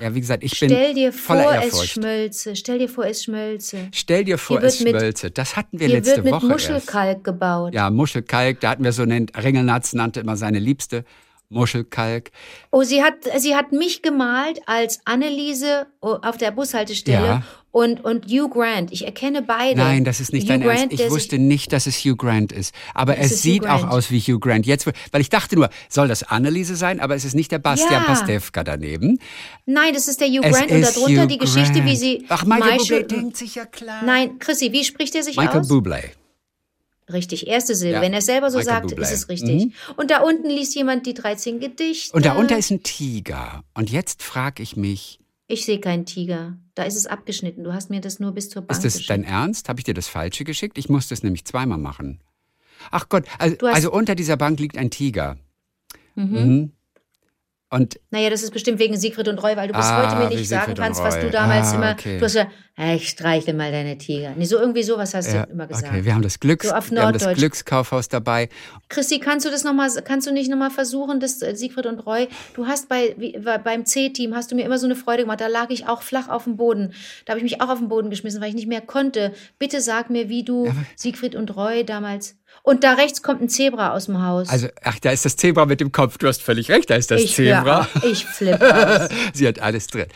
[0.00, 1.88] ja, wie gesagt, ich bin Stell dir vor, voller es Ehrfurcht.
[1.90, 2.54] schmölze.
[2.54, 3.88] Stell dir vor, es schmölze.
[3.92, 5.30] Stell dir vor, Hier es wird mit- schmölze.
[5.32, 6.68] Das hatten wir Hier letzte wird mit Woche erst.
[6.70, 7.74] Muschelkalk gebaut.
[7.74, 11.04] Ja, Muschelkalk, da hatten wir so einen, Ringelnatz nannte immer seine Liebste.
[11.50, 12.30] Muschelkalk.
[12.70, 17.42] Oh, sie hat, sie hat mich gemalt als Anneliese oh, auf der Bushaltestelle Ja.
[17.70, 18.92] und, und Hugh Grant.
[18.92, 19.78] Ich erkenne beide.
[19.78, 20.78] Nein, das ist nicht Hugh dein Ernst.
[20.80, 22.74] Grant, Ich der sich- wusste nicht, dass es Hugh Grant ist.
[22.94, 23.92] Aber Es sieht Hugh auch Grant.
[23.92, 24.66] aus wie Hugh Grant.
[24.66, 27.00] Jetzt, weil ich dachte nur, soll das Anneliese sein?
[27.00, 28.00] Aber es ist nicht der Bastian Ja.
[28.00, 29.18] Pastewka daneben.
[29.64, 31.98] Nein, das ist der Hugh Es Grant und darunter Hugh die Geschichte, wie Grant.
[31.98, 32.24] sie.
[32.28, 34.02] Ach, Michael Michael- Bublé denkt sich ja klar.
[34.04, 35.70] Nein, Chrissy, wie spricht er sich Michael aus?
[35.70, 36.02] Bublé.
[37.12, 37.96] Richtig, erste Silbe.
[37.96, 39.02] Ja, Wenn er es selber so Michael sagt, Bublé.
[39.02, 39.66] ist es richtig.
[39.66, 39.72] Mhm.
[39.96, 42.14] Und da unten liest jemand die 13 Gedichte.
[42.14, 43.64] Und darunter ist ein Tiger.
[43.74, 46.58] Und jetzt frage ich mich, Ich sehe keinen Tiger.
[46.74, 47.64] Da ist es abgeschnitten.
[47.64, 49.10] Du hast mir das nur bis zur Bank ist das geschickt.
[49.10, 49.68] dein Ernst?
[49.68, 50.76] Habe ich dir das Falsche geschickt?
[50.76, 52.20] Ich muss das nämlich zweimal machen.
[52.90, 55.36] Ach Gott, also, also unter dieser Bank liegt ein Tiger.
[56.14, 56.72] Mhm.
[57.70, 60.28] Und Naja, das ist bestimmt wegen Siegfried und Roy, weil du bis Ah, heute mir
[60.38, 61.90] nicht sagen Siegfried kannst, was du damals Ah, immer.
[61.92, 62.16] okay.
[62.18, 64.32] Du hast gesagt, hey, ich streichel mal deine Tiger.
[64.36, 65.92] Nee, so irgendwie sowas hast ja, du immer gesagt.
[65.92, 67.34] okay, wir haben das Glücks, So wir haben das.
[67.36, 68.48] Glückskaufhaus dabei.
[68.88, 71.98] Christi, kannst du das noch mal, kannst du nicht nochmal versuchen, das äh, Siegfried und
[72.06, 72.28] Roy?
[72.54, 75.42] Du hast bei, wie, bei- beim C-Team hast du mir immer so eine Freude gemacht.
[75.42, 76.94] Da lag ich auch flach auf dem Boden.
[77.26, 79.34] Da habe ich mich auch auf den Boden geschmissen, weil ich nicht mehr konnte.
[79.58, 82.36] Bitte sag mir, wie du Siegfried und Roy damals.
[82.68, 84.48] Und da rechts kommt ein Zebra aus dem Haus.
[84.48, 86.18] Also, ach, da ist das Zebra mit dem Kopf.
[86.18, 87.80] Du hast völlig recht, da ist das ich Zebra.
[87.80, 89.08] auf, ich flippe.
[89.32, 90.06] Sie hat alles drin.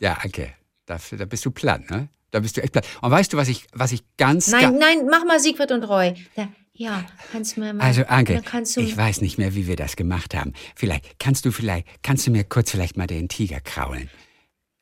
[0.00, 0.52] Ja, okay.
[0.86, 2.08] Dafür, da bist du platt, ne?
[2.32, 2.86] Da bist du echt platt.
[3.00, 4.50] Und weißt du, was ich, was ich ganz.
[4.50, 6.14] ga- Nein, nein, mach mal Siegfried und Roy.
[6.34, 7.84] Da, ja, kannst du mir mal.
[7.84, 8.42] Also Anke,
[8.76, 10.54] ich weiß nicht mehr, wie wir das gemacht haben.
[10.74, 14.10] Vielleicht kannst du vielleicht kannst du mir kurz vielleicht mal den Tiger kraulen.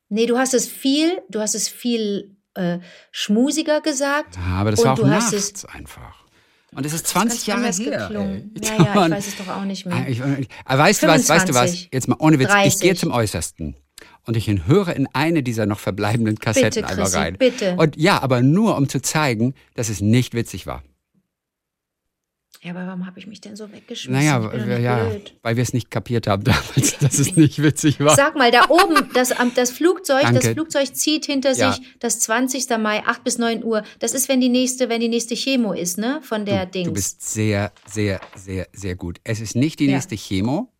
[0.09, 2.79] Nee, du hast es viel, du hast es viel äh,
[3.11, 4.37] schmusiger gesagt.
[4.37, 6.25] Ja, aber das war auch nachts einfach.
[6.73, 8.07] Und es ist 20 Jahre her.
[8.07, 8.53] geklungen.
[8.61, 8.69] ey.
[8.69, 9.97] Ja, ja, ich weiß es doch auch nicht mehr.
[9.97, 11.71] Ah, Ich, ich, aber weißt du was, weißt du was?
[11.71, 12.81] 25, Jetzt mal ohne Witz, ich 30.
[12.81, 13.75] gehe zum Äußersten.
[14.27, 17.37] Und ich höre in eine dieser noch verbleibenden Kassetten Bitte, einmal Chrissy, rein.
[17.39, 17.75] bitte.
[17.77, 20.83] Und ja, aber nur um zu zeigen, dass es nicht witzig war.
[22.63, 24.13] Ja, aber warum habe ich mich denn so weggeschmissen?
[24.13, 25.35] Naja, ja blöd.
[25.41, 28.15] weil wir es nicht kapiert haben damals, dass es nicht witzig war.
[28.15, 30.53] Sag mal, da oben, das, das Flugzeug, das Danke.
[30.53, 31.73] Flugzeug zieht hinter Ja.
[31.73, 32.69] sich das 20.
[32.79, 33.83] Mai, 8 bis 9 Uhr.
[33.99, 36.21] Das ist, wenn die nächste, wenn die nächste Chemo ist, ne?
[36.23, 36.89] Von der Dings.
[36.89, 39.21] Du bist sehr, sehr, sehr, sehr gut.
[39.25, 39.95] Es ist nicht die Ja.
[39.95, 40.71] nächste Chemo.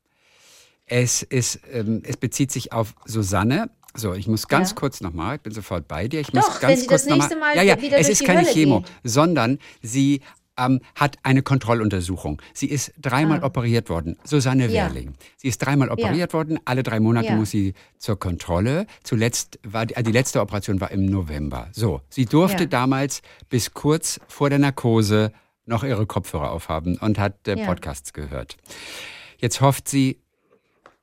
[0.85, 3.71] Es, ist, ähm, es bezieht sich auf Susanne.
[3.95, 4.75] So, ich muss ganz Ja.
[4.77, 6.21] kurz nochmal, ich bin sofort bei dir.
[6.21, 7.97] Ich Doch, muss wenn ganz sie kurz das noch nächste mal, Mal Ja, ja, wieder
[7.99, 8.91] es ist keine Hölle Chemo, geht.
[9.05, 10.21] sondern sie
[10.61, 12.41] ähm, hat eine Kontrolluntersuchung.
[12.55, 13.47] Sie ist dreimal Ah.
[13.47, 14.17] operiert worden.
[14.25, 14.85] Susanne Ja.
[14.85, 15.15] Werling.
[15.37, 16.59] Sie ist dreimal operiert worden.
[16.65, 17.37] Alle drei Monate Ja.
[17.37, 18.87] muss sie zur Kontrolle.
[19.03, 21.69] Zuletzt war die, äh, die letzte Operation war im November.
[21.73, 22.69] So, sie durfte Ja.
[22.69, 25.33] damals bis kurz vor der Narkose
[25.67, 27.67] noch ihre Kopfhörer aufhaben und hat äh, Ja.
[27.67, 28.57] Podcasts gehört.
[29.39, 30.19] Jetzt hofft sie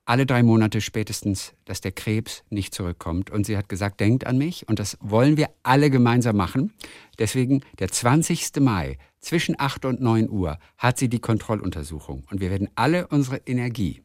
[0.06, 3.30] alle drei Monate spätestens, dass der Krebs nicht zurückkommt.
[3.30, 4.66] Und sie hat gesagt, denkt an mich.
[4.70, 6.72] Und das wollen wir alle gemeinsam machen.
[7.20, 8.62] Deswegen der 20.
[8.62, 12.26] Mai zwischen 8 und 9 Uhr hat sie die Kontrolluntersuchung.
[12.30, 14.04] Und wir werden alle unsere Energie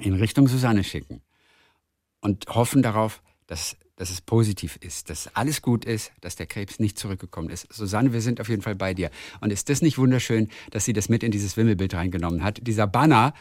[0.00, 1.22] in Richtung Susanne schicken
[2.20, 6.78] und hoffen darauf, dass, dass es positiv ist, dass alles gut ist, dass der Krebs
[6.80, 7.72] nicht zurückgekommen ist.
[7.72, 9.10] Susanne, wir sind auf jeden Fall bei dir.
[9.40, 12.58] Und ist das nicht wunderschön, dass sie das mit in dieses Wimmelbild reingenommen hat?
[12.66, 13.32] Dieser Banner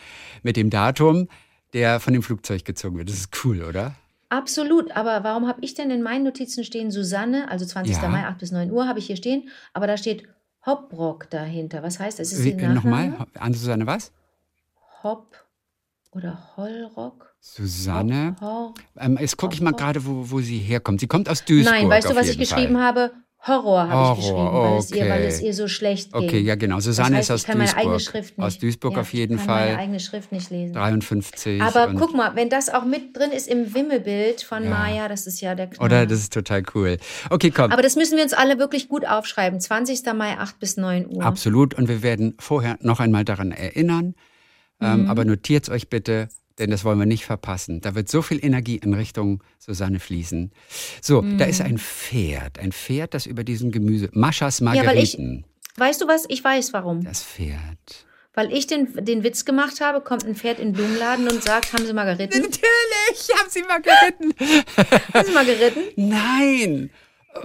[0.44, 1.28] mit dem Datum,
[1.74, 3.10] der von dem Flugzeug gezogen wird.
[3.10, 3.96] Das ist cool, oder?
[4.30, 7.96] Absolut, aber warum habe ich denn in meinen Notizen stehen Susanne, also 20.
[7.96, 8.08] Ja.
[8.10, 10.28] Mai, 8 bis 9 Uhr habe ich hier stehen, aber da steht
[10.66, 11.84] Hopbrock dahinter.
[11.84, 12.32] Was heißt das?
[12.32, 12.68] Ist Wie, äh?
[12.68, 14.12] Nochmal, an Susanne was?
[15.04, 15.46] Hop
[16.12, 17.36] oder Hollrock?
[17.40, 18.36] Susanne.
[18.40, 21.00] Hop, Hor Ähm, jetzt gucke ich mal gerade, wo, wo sie herkommt.
[21.00, 21.74] Sie kommt aus Duisburg.
[21.74, 22.84] Nein, weißt du, was ich geschrieben Fall.
[22.84, 23.12] habe?
[23.48, 25.28] Horror habe ich geschrieben, weil, es ihr, weil okay.
[25.28, 26.24] es ihr so schlecht ging.
[26.24, 26.80] Okay, ja genau.
[26.80, 28.12] Susanne das heißt, ist aus ich kann meine eigene Duisburg.
[28.12, 28.46] Schrift nicht.
[28.46, 29.66] Aus Duisburg ja, auf jeden ich kann Fall.
[29.68, 30.74] meine eigene Schrift nicht lesen.
[30.74, 31.62] 53.
[31.62, 35.42] Aber guck mal, wenn das auch mit drin ist im Wimmelbild von Maya, das ist
[35.42, 35.86] ja der Knaller.
[35.86, 36.98] Oder das ist total cool.
[37.30, 37.72] Okay, komm.
[37.72, 39.60] Aber das müssen wir uns alle wirklich gut aufschreiben.
[39.60, 40.02] 20.
[40.16, 41.24] Mai, 8 bis 9 Uhr.
[41.24, 41.76] Absolut.
[41.76, 44.16] Und wir werden vorher noch einmal daran erinnern.
[44.80, 44.88] Mhm.
[44.88, 47.82] Ähm, aber notiert euch bitte, denn das wollen wir nicht verpassen.
[47.82, 50.52] Da wird so viel Energie in Richtung Susanne fließen.
[51.02, 51.66] So, da ist Mhm.
[51.66, 52.60] ein Pferd.
[52.60, 54.10] Ein Pferd, das über diesem Gemüse.
[54.14, 55.46] Maschas weil ich- Margeriten.
[55.78, 56.26] Weißt du was?
[56.30, 57.04] Ich weiß warum.
[57.04, 58.06] das Pferd.
[58.34, 61.72] Weil ich den, den Witz gemacht habe, kommt ein Pferd in den Blumenladen und sagt,
[61.74, 62.42] haben Sie mal geritten?
[62.42, 64.34] Natürlich, haben sie Margeriten.
[65.14, 65.82] Haben Sie mal geritten?
[65.96, 66.90] Nein.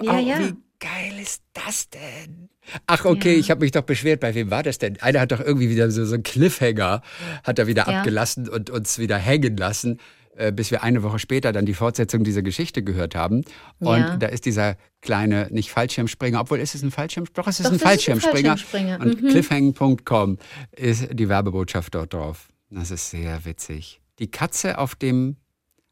[0.02, 0.38] Ja, oh, ja.
[0.40, 2.48] Wie geil ist das denn?
[2.86, 4.20] Ach, okay, ich habe mich doch beschwert.
[4.20, 5.00] Bei wem war das denn?
[5.00, 7.02] Einer hat doch irgendwie wieder so, so einen Cliffhanger,
[7.44, 7.98] hat er wieder Ja.
[7.98, 9.98] abgelassen und uns wieder hängen lassen.
[10.36, 13.44] äh, bis wir eine Woche später dann die Fortsetzung dieser Geschichte gehört haben.
[13.80, 14.16] Und Ja.
[14.16, 17.42] da ist dieser kleine, nicht Fallschirmspringer, obwohl ist es ein Fallschirmspringer?
[17.44, 18.56] Doch, es ist Doch, ein das ist ein Fallschirmspringer.
[18.56, 19.00] Fallschirmspringer.
[19.00, 19.28] Und Mhm.
[19.28, 20.38] cliffhang.com
[20.72, 22.48] ist die Werbebotschaft dort drauf.
[22.70, 24.00] Das ist sehr witzig.
[24.18, 25.36] Die Katze auf dem,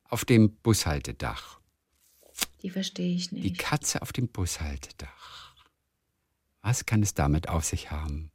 [0.08, 1.58] auf dem Bushaltedach.
[2.62, 3.58] Die verstehe ich Die nicht.
[3.58, 5.37] Katze auf dem Bushaltedach.
[6.62, 8.30] Was kann es damit auf sich haben?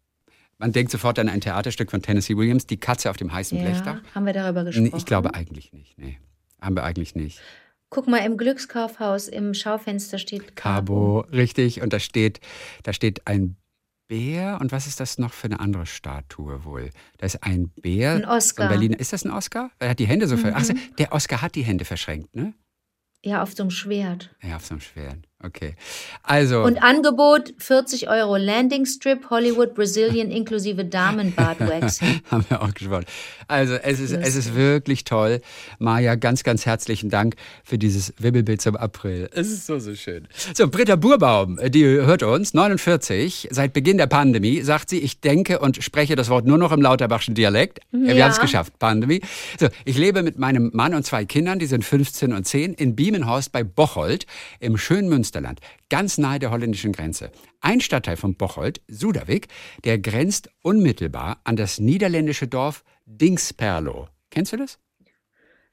[0.58, 3.64] Man denkt sofort an ein Theaterstück von Tennessee Williams, Die Katze auf dem heißen Ja,
[3.66, 4.02] Blechdach.
[4.16, 4.98] haben wir darüber Nee, gesprochen?
[4.98, 5.98] ich glaube eigentlich nicht.
[5.98, 6.20] Nee,
[6.62, 7.42] haben wir eigentlich nicht.
[7.90, 11.82] Guck mal, im Glückskaufhaus im Schaufenster steht Cabo, richtig.
[11.82, 12.40] Und da steht,
[12.84, 13.56] da steht ein
[14.08, 14.58] Bär.
[14.62, 16.90] Und was ist das noch für eine andere Statue wohl?
[17.18, 18.14] Da ist ein Bär.
[18.14, 18.66] Ein Oscar.
[18.66, 18.70] Mhm.
[18.70, 19.00] So Berliner.
[19.00, 19.70] Ist das ein Oscar?
[19.80, 20.66] Er hat die Hände so ver Ach,
[20.98, 22.54] der Oscar hat die Hände verschränkt, ne?
[23.26, 24.36] Ja, auf so einem Schwert.
[24.42, 25.26] Ja, auf so einem schweren.
[25.46, 25.76] Okay.
[26.24, 26.64] Also.
[26.64, 32.22] Und Angebot 40 Euro Landing Strip Hollywood Brazilian inklusive Damenbartwaxing.
[32.32, 33.06] haben wir auch gesprochen.
[33.48, 35.42] Also es ist, es ist wirklich toll.
[35.80, 39.30] Maja, ganz, ganz herzlichen Dank für dieses Wibbelbild zum April.
[39.34, 40.28] Es ist so, so schön.
[40.54, 45.60] So, Britta Burbaum, die hört uns, 49, seit Beginn der Pandemie, sagt sie, ich denke
[45.60, 47.80] und spreche das Wort nur noch im Lauterbachschen Dialekt.
[47.92, 48.26] Wir Ja.
[48.26, 49.22] haben es geschafft, Pandemie.
[49.60, 52.96] So, ich lebe mit meinem Mann und zwei Kindern, die sind 15 und 10, in
[52.96, 54.26] Biemenhorst bei Bocholt
[54.60, 57.32] im schönen Münsterland, ganz nahe der holländischen Grenze.
[57.62, 59.48] Ein Stadtteil von Bocholt, Suderwijk,
[59.84, 64.08] der grenzt unmittelbar an das niederländische Dorf Dingsperlo.
[64.30, 64.78] Kennst du das?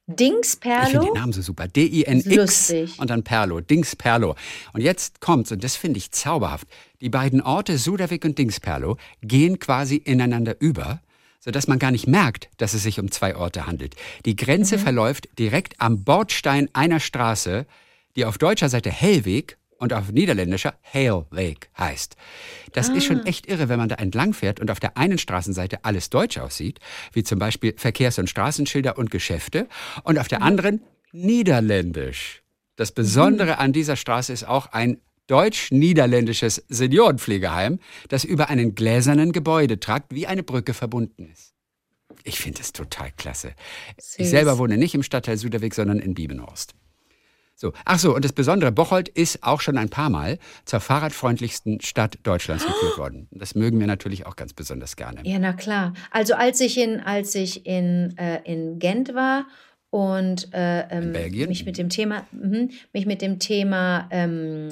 [0.06, 1.68] Dings Ich finde den Namen so super.
[1.68, 4.34] D-I-N-X und dann Perlo, Dingsperlo.
[4.72, 6.66] Und jetzt kommt's, und das finde ich zauberhaft.
[7.00, 11.00] Die beiden Orte Suderwijk und Dingsperlo gehen quasi ineinander über,
[11.38, 13.94] sodass man gar nicht merkt, dass es sich um zwei Orte handelt.
[14.24, 14.80] Die Grenze Mhm.
[14.80, 17.66] verläuft direkt am Bordstein einer Straße,
[18.16, 22.16] die auf deutscher Seite Hellweg und auf niederländischer Heilweg heißt.
[22.74, 23.00] Das ist Ah.
[23.00, 26.36] schon echt irre, wenn man da entlang fährt und auf der einen Straßenseite alles deutsch
[26.38, 26.80] aussieht,
[27.12, 29.66] wie zum Beispiel Verkehrs- und Straßenschilder und Geschäfte,
[30.04, 32.42] und auf der anderen niederländisch.
[32.76, 40.12] Das Besondere an dieser Straße ist auch ein deutsch-niederländisches Seniorenpflegeheim, das über einen gläsernen Gebäudetrakt
[40.14, 41.54] wie eine Brücke verbunden ist.
[42.24, 43.54] Ich finde es total klasse.
[43.96, 44.30] Ich Süß.
[44.30, 46.74] selber wohne nicht im Stadtteil Suderweg, sondern in Biebenhorst.
[47.60, 51.82] So, ach so, und das Besondere, Bocholt ist auch schon ein paar Mal zur fahrradfreundlichsten
[51.82, 53.28] Stadt Deutschlands gekürt worden.
[53.32, 55.20] Das mögen wir natürlich auch ganz besonders gerne.
[55.24, 55.92] Ja, na klar.
[56.10, 59.46] Also als ich in, als ich in, äh, in Gent war
[59.90, 64.70] und äh, ähm, mich mit dem Thema, mhm, mich mit dem Thema ähm,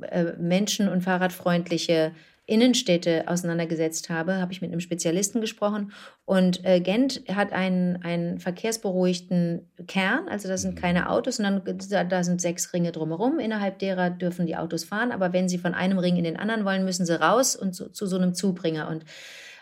[0.00, 2.12] äh, Menschen- und fahrradfreundliche
[2.46, 5.92] Innenstädte auseinandergesetzt habe, habe ich mit einem Spezialisten gesprochen.
[6.24, 12.04] Und äh, Gent hat einen, einen verkehrsberuhigten Kern, also da sind keine Autos, sondern da,
[12.04, 13.40] da sind sechs Ringe drumherum.
[13.40, 16.64] Innerhalb derer dürfen die Autos fahren, aber wenn sie von einem Ring in den anderen
[16.64, 18.88] wollen, müssen sie raus und zu, zu so einem Zubringer.
[18.88, 19.04] Und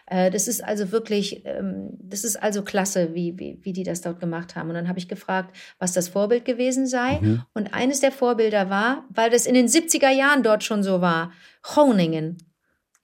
[0.07, 4.03] äh, das ist also wirklich, ähm, das ist also klasse, wie, wie, wie die das
[4.03, 4.69] dort gemacht haben.
[4.69, 7.19] Und dann habe ich gefragt, was das Vorbild gewesen sei.
[7.55, 11.33] Und eines der Vorbilder war, weil das in den 70er Jahren dort schon so war,
[11.63, 12.37] Groningen.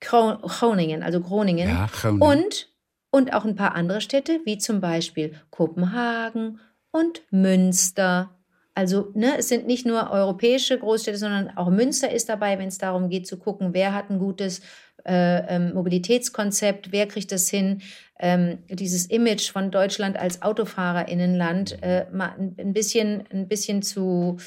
[0.00, 1.68] Gro Groningen, also Groningen.
[1.68, 2.22] Ja, Groningen.
[2.22, 2.68] Und,
[3.10, 6.60] und auch ein paar andere Städte, wie zum Beispiel Kopenhagen
[6.90, 8.30] und Münster.
[8.74, 12.78] Also, ne, es sind nicht nur europäische Großstädte, sondern auch Münster ist dabei, wenn es
[12.78, 14.60] darum geht zu gucken, wer hat ein gutes
[15.04, 17.82] äh, ähm, Mobilitätskonzept, wer kriegt das hin,
[18.18, 24.38] ähm, dieses Image von Deutschland als Autofahrerinnenland äh, mal ein bisschen, ein bisschen zu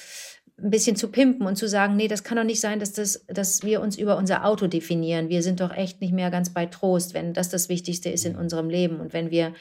[0.61, 3.25] ein bisschen zu pimpen und zu sagen, nee, das kann doch nicht sein, dass, das,
[3.27, 5.29] dass wir uns über unser Auto definieren.
[5.29, 8.35] Wir sind doch echt nicht mehr ganz bei Trost, wenn das das Wichtigste ist in
[8.35, 9.53] unserem Leben und wenn wir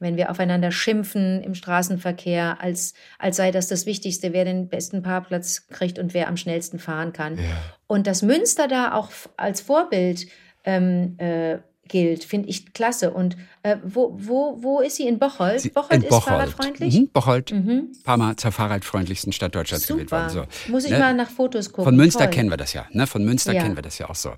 [0.00, 5.02] wenn wir aufeinander schimpfen im Straßenverkehr, als, als sei das das Wichtigste, wer den besten
[5.02, 7.38] Parkplatz kriegt und wer am schnellsten fahren kann.
[7.86, 10.26] Und dass Münster da auch als Vorbild
[10.64, 11.58] ähm, äh,
[11.90, 13.10] gilt, finde ich klasse.
[13.10, 15.06] Und äh, wo, wo, wo ist sie?
[15.06, 15.60] In Bocholt?
[15.60, 16.24] Sie- Bocholt in ist Bocholt.
[16.24, 16.94] fahrradfreundlich?
[16.98, 20.34] Mhm, Bocholt, ein paar Mal zur fahrradfreundlichsten Stadt Deutschlands gewählt Super.
[20.34, 20.48] worden.
[20.66, 20.98] So, Muss ich ne?
[21.00, 21.84] mal nach Fotos gucken.
[21.84, 22.30] Von Münster Toll.
[22.30, 22.86] kennen wir das ja.
[22.92, 23.06] Ne?
[23.06, 23.62] Von Münster Ja.
[23.62, 24.32] kennen wir das ja auch so.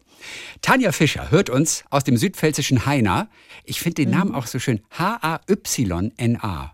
[0.63, 3.29] Tanja Fischer hört uns aus dem südpfälzischen Haina.
[3.65, 4.17] Ich finde den Mhm.
[4.19, 4.81] Namen auch so schön.
[4.99, 6.73] H-A-Y-N-A.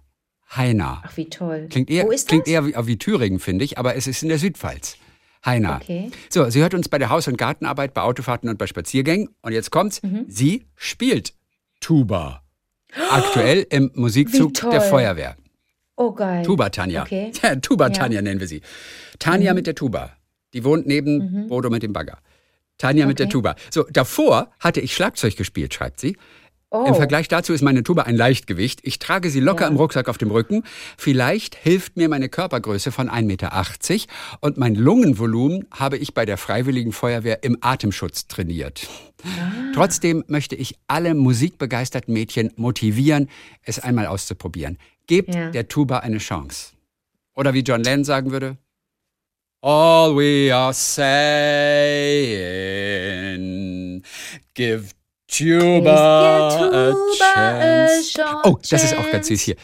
[0.50, 1.02] Haina.
[1.04, 1.66] Ach, wie toll.
[1.68, 2.52] Klingt eher, Wo ist klingt das?
[2.52, 4.96] eher wie, wie Thüringen, finde ich, aber es ist in der Südpfalz.
[5.44, 5.80] Heiner.
[5.82, 6.10] Okay.
[6.28, 9.28] So, sie hört uns bei der Haus- und Gartenarbeit, bei Autofahrten und bei Spaziergängen.
[9.42, 10.02] Und jetzt kommt's.
[10.02, 10.24] Mhm.
[10.28, 11.34] Sie spielt
[11.80, 12.42] Tuba.
[13.10, 15.36] Aktuell im Musikzug der Feuerwehr.
[15.96, 16.44] Oh, geil.
[16.44, 17.02] Tuba Tanja.
[17.02, 17.32] Okay.
[17.42, 17.88] Ja, Tuba Ja.
[17.90, 17.94] Mhm.
[17.94, 18.62] Tanja nennen wir sie.
[19.18, 20.12] Tanja mit der Tuba.
[20.54, 22.18] Die wohnt neben Bodo mit dem Bagger.
[22.78, 23.32] Tanja mit der Okay.
[23.32, 23.56] Tuba.
[23.70, 26.16] So, davor hatte ich Schlagzeug gespielt, schreibt sie.
[26.70, 26.84] Oh.
[26.86, 28.80] Im Vergleich dazu ist meine Tuba ein Leichtgewicht.
[28.82, 29.68] Ich trage sie locker Ja.
[29.70, 30.64] im Rucksack auf dem Rücken.
[30.98, 33.50] Vielleicht hilft mir meine Körpergröße von 1,80 Meter
[34.40, 38.86] und mein Lungenvolumen habe ich bei der Freiwilligen Feuerwehr im Atemschutz trainiert.
[39.74, 43.30] Trotzdem möchte ich alle musikbegeisterten Mädchen motivieren,
[43.62, 44.76] es einmal auszuprobieren.
[45.06, 45.50] Gebt Ja.
[45.50, 46.72] der Tuba eine Chance.
[47.34, 48.58] Oder wie John Lennon sagen würde,
[49.62, 50.72] All we are
[52.68, 54.02] saying,
[54.54, 54.92] give
[55.28, 56.92] Tuba, a
[57.34, 59.56] a oh, das ist auch ganz süß hier.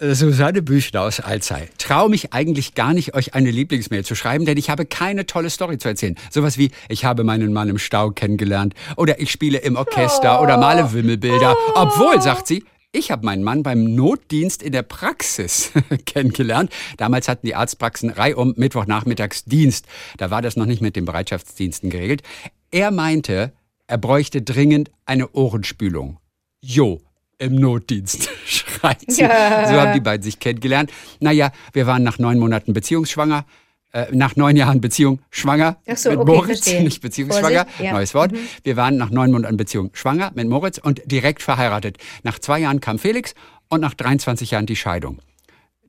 [0.00, 1.68] Susanne Büchner aus Alzey.
[1.76, 5.50] Trau mich eigentlich gar nicht, euch eine Lieblingsmail zu schreiben, denn ich habe keine tolle
[5.50, 6.16] Story zu erzählen.
[6.30, 10.56] Sowas wie, ich habe meinen Mann im Stau kennengelernt oder ich spiele im Orchester oder
[10.56, 11.54] male Wimmelbilder.
[11.74, 15.70] Obwohl, sagt sie, ich habe meinen Mann beim Notdienst in der Praxis
[16.06, 16.72] kennengelernt.
[16.96, 19.84] Damals hatten die Arztpraxen reihum Mittwochnachmittags Dienst.
[20.16, 22.22] Da war das noch nicht mit den Bereitschaftsdiensten geregelt.
[22.70, 23.52] Er meinte,
[23.90, 26.18] er bräuchte dringend eine Ohrenspülung.
[26.60, 27.00] Jo,
[27.38, 29.22] im Notdienst, schreibt sie.
[29.22, 29.66] Ja.
[29.68, 30.92] So haben die beiden sich kennengelernt.
[31.18, 33.44] Naja, wir waren nach neun Monaten beziehungsschwanger.
[33.92, 36.82] Äh, nach neun Jahren Beziehung schwanger so, mit okay, Moritz, verstehe.
[36.84, 37.92] nicht beziehungsschwanger, ja.
[37.92, 38.32] neues Wort.
[38.62, 41.98] Wir waren nach neun Monaten Beziehung schwanger mit Moritz und direkt verheiratet.
[42.22, 43.34] Nach zwei Jahren kam Felix
[43.68, 45.18] und nach 23 Jahren die Scheidung.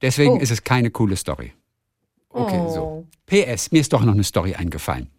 [0.02, 0.38] Deswegen Oh.
[0.40, 1.54] ist es keine coole Story.
[2.30, 2.70] Okay, Oh.
[2.74, 3.08] so.
[3.28, 5.12] PS, mir ist doch noch eine Story eingefallen.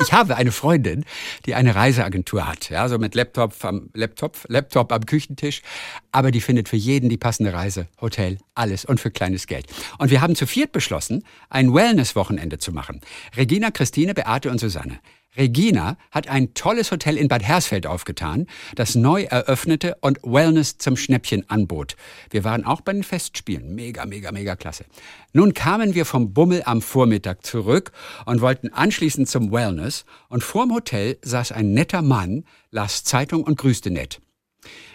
[0.00, 1.04] Ich habe eine Freundin,
[1.46, 5.62] die eine Reiseagentur hat, ja, so mit Laptop am Laptop, Laptop am Küchentisch,
[6.10, 9.66] aber die findet für jeden die passende Reise, Hotel, alles und für kleines Geld.
[9.98, 13.00] Und wir haben zu viert beschlossen, ein Wellness-Wochenende zu machen.
[13.36, 15.00] Regina, Christine, Beate und Susanne.
[15.36, 20.96] Regina hat ein tolles Hotel in Bad Hersfeld aufgetan, das neu eröffnete und Wellness zum
[20.96, 21.96] Schnäppchen anbot.
[22.30, 23.74] Wir waren auch bei den Festspielen.
[23.74, 24.84] Mega, mega, mega klasse.
[25.32, 27.92] Nun kamen wir vom Bummel am Vormittag zurück
[28.26, 33.56] und wollten anschließend zum Wellness und vorm Hotel saß ein netter Mann, las Zeitung und
[33.56, 34.20] grüßte nett.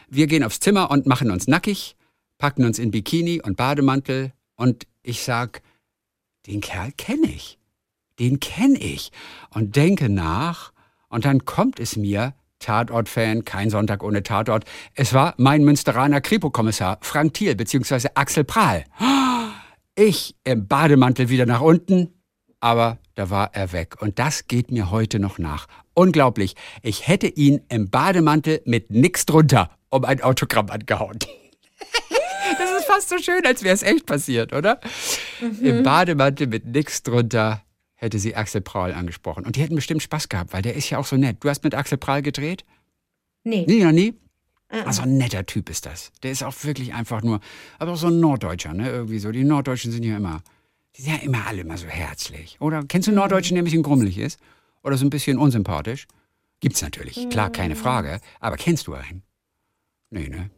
[0.08, 1.95] Wir gehen aufs Zimmer und machen uns nackig,
[2.38, 5.63] packen uns in Bikini und Bademantel und ich sag,
[6.45, 7.58] den Kerl kenne ich
[8.19, 9.12] den kenne ich
[9.49, 10.71] und denke nach
[11.10, 16.97] und dann kommt es mir, Tatort-Fan, kein Sonntag ohne Tatort, es war mein Münsteraner Kripo-Kommissar
[17.01, 18.10] Frank Thiel bzw.
[18.15, 18.84] Axel Prahl.
[19.95, 22.10] Ich im Bademantel wieder nach unten,
[22.60, 25.67] aber da war er weg und das geht mir heute noch nach.
[25.93, 31.19] Unglaublich, ich hätte ihn im Bademantel mit nix drunter um ein Autogramm angehauen.
[32.58, 34.80] Das ist fast so schön, als wäre es echt passiert, oder?
[35.62, 37.62] Im Bademantel mit nix drunter
[37.97, 39.45] hätte sie Axel Prahl angesprochen.
[39.45, 41.38] Und die hätten bestimmt Spaß gehabt, weil der ist ja auch so nett.
[41.41, 42.63] Du hast mit Axel Prahl gedreht?
[43.43, 43.65] Nee.
[43.67, 44.13] Nie, noch nie?
[44.69, 46.12] Also ein netter Typ ist das.
[46.23, 47.39] Der ist auch wirklich einfach nur,
[47.79, 48.89] aber auch so ein Norddeutscher, ne?
[48.89, 49.31] Irgendwie so.
[49.31, 50.41] Die Norddeutschen sind ja immer,
[50.95, 52.57] die sind ja immer alle immer so herzlich.
[52.60, 54.39] Oder kennst du einen Norddeutschen, der ein bisschen grummelig ist?
[54.83, 56.05] Oder so ein bisschen unsympathisch?
[56.60, 58.19] Gibt's natürlich, klar, keine Frage.
[58.39, 59.23] Aber kennst du einen?
[60.10, 60.49] Nee, ne?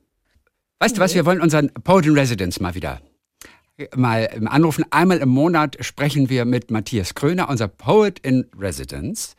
[0.80, 3.02] Weißt du was, wir wollen unseren Poet in Residence mal wieder
[3.96, 4.86] mal anrufen.
[4.92, 9.36] Einmal im Monat sprechen wir mit Matthias Kröner, unser Poet in Residence.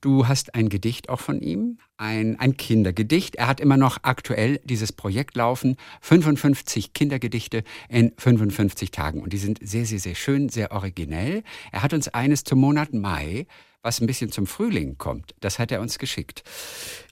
[0.00, 3.34] Du hast ein Gedicht auch von ihm, ein, ein Kindergedicht.
[3.34, 9.20] Er hat immer noch aktuell dieses Projekt laufen, 55 Kindergedichte in 55 Tagen.
[9.20, 11.42] Und die sind sehr, sehr, sehr schön, sehr originell.
[11.72, 13.46] Er hat uns eines zum Monat Mai,
[13.82, 15.34] was ein bisschen zum Frühling kommt.
[15.40, 16.44] Das hat er uns geschickt.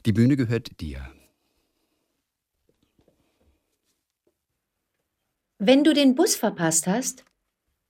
[0.05, 1.09] Die Bühne gehört dir.
[5.59, 7.25] Wenn du den Bus verpasst hast,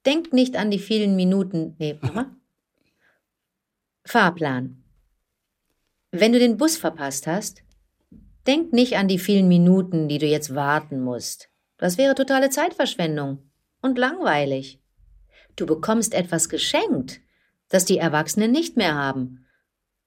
[0.05, 1.75] denk nicht an die vielen Minuten.
[1.79, 2.31] Nee, mal.
[4.05, 4.85] Fahrplan.
[6.13, 7.65] Wenn du den Bus verpasst hast,
[8.47, 11.49] denk nicht an die vielen Minuten, die du jetzt warten musst.
[11.77, 13.51] Das wäre totale Zeitverschwendung
[13.83, 14.81] und langweilig.
[15.57, 17.21] Du bekommst etwas geschenkt,
[17.69, 19.47] das die Erwachsenen nicht mehr haben,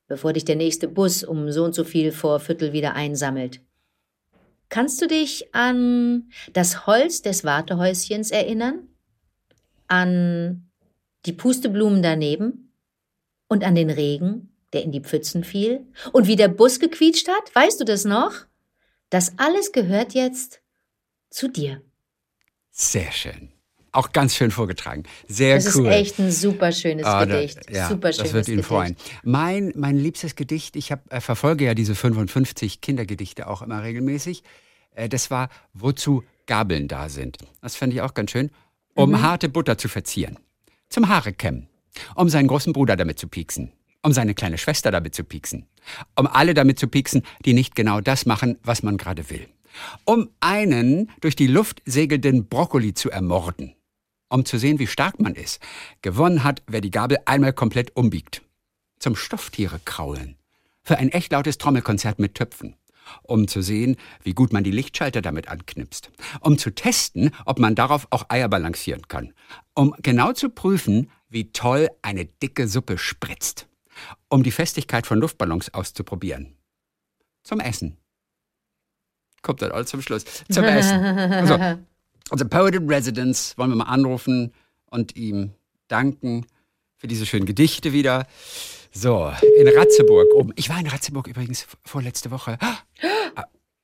[0.08, 3.60] bevor dich der nächste Bus um so und so viel vor Viertel wieder einsammelt.
[4.70, 8.88] Kannst du dich an das Holz des Wartehäuschens erinnern?
[9.88, 10.70] An
[11.26, 12.74] die Pusteblumen daneben?
[13.48, 15.88] Und an den Regen, der in die Pfützen fiel?
[16.14, 17.56] Und wie der Bus gequietscht hat?
[17.56, 18.46] Weißt du das noch?
[19.10, 20.62] Das alles gehört jetzt
[21.32, 21.82] zu dir.
[22.70, 23.52] Sehr schön.
[23.92, 25.04] Auch ganz schön vorgetragen.
[25.28, 25.88] Sehr Das cool.
[25.88, 27.60] ist echt ein super schönes Ah, da- Gedicht.
[27.72, 28.68] ja, super schönes das wird ihn Gedicht.
[28.68, 28.96] freuen.
[29.24, 34.44] Mein, mein liebstes Gedicht, ich hab, äh, verfolge ja diese 55 Kindergedichte auch immer regelmäßig.
[34.92, 37.38] Äh, das war, wozu Gabeln da sind.
[37.62, 38.52] Das fand ich auch ganz schön.
[38.96, 39.22] Um Mhm.
[39.22, 40.38] harte Butter zu verzieren.
[40.90, 41.68] Zum Haare kämmen.
[42.16, 43.72] Um seinen großen Bruder damit zu pieksen.
[44.04, 45.68] Um seine kleine Schwester damit zu pieksen.
[46.16, 49.48] Um alle damit zu pieksen, die nicht genau das machen, was man gerade will.
[50.06, 53.76] Um einen durch die Luft segelnden Brokkoli zu ermorden
[54.30, 55.60] um zu sehen, wie stark man ist.
[56.02, 58.42] Gewonnen hat, wer die Gabel einmal komplett umbiegt.
[59.00, 60.38] Zum Stofftiere kraulen.
[60.84, 62.76] Für ein echt lautes Trommelkonzert mit Töpfen.
[63.24, 66.12] um zu sehen, wie gut man die Lichtschalter damit anknipst,
[66.42, 69.34] um zu testen, ob man darauf auch Eier balancieren kann,
[69.74, 73.68] um genau zu prüfen, wie toll eine dicke Suppe spritzt,
[74.30, 76.56] um die Festigkeit von Luftballons auszuprobieren.
[77.44, 77.98] Zum Essen.
[79.42, 80.26] Kommt dann alles zum Schluss.
[80.50, 81.00] Zum Essen.
[81.32, 81.80] Also,
[82.30, 84.54] also Poet in Residence wollen wir mal anrufen
[84.90, 85.52] und ihm
[85.88, 86.46] danken
[86.98, 88.26] für diese schönen Gedichte wieder.
[88.92, 90.52] So, in Ratzeburg oben.
[90.56, 92.58] Ich war in Ratzeburg übrigens vorletzte Woche.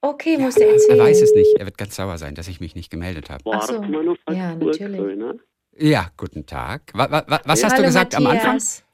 [0.02, 1.00] Okay, musst du Er erzählen.
[1.00, 1.58] weiß es nicht.
[1.58, 3.44] Er wird ganz sauer sein, dass ich mich nicht gemeldet habe.
[3.52, 3.74] Ach so.
[3.74, 5.00] Wortmanufaktur Ja, natürlich.
[5.00, 5.34] Kröner.
[5.78, 6.92] Ja, guten Tag.
[6.94, 8.54] Wa, wa, wa, was hast Hallo, du gesagt am Anfang?
[8.54, 8.86] Matthias.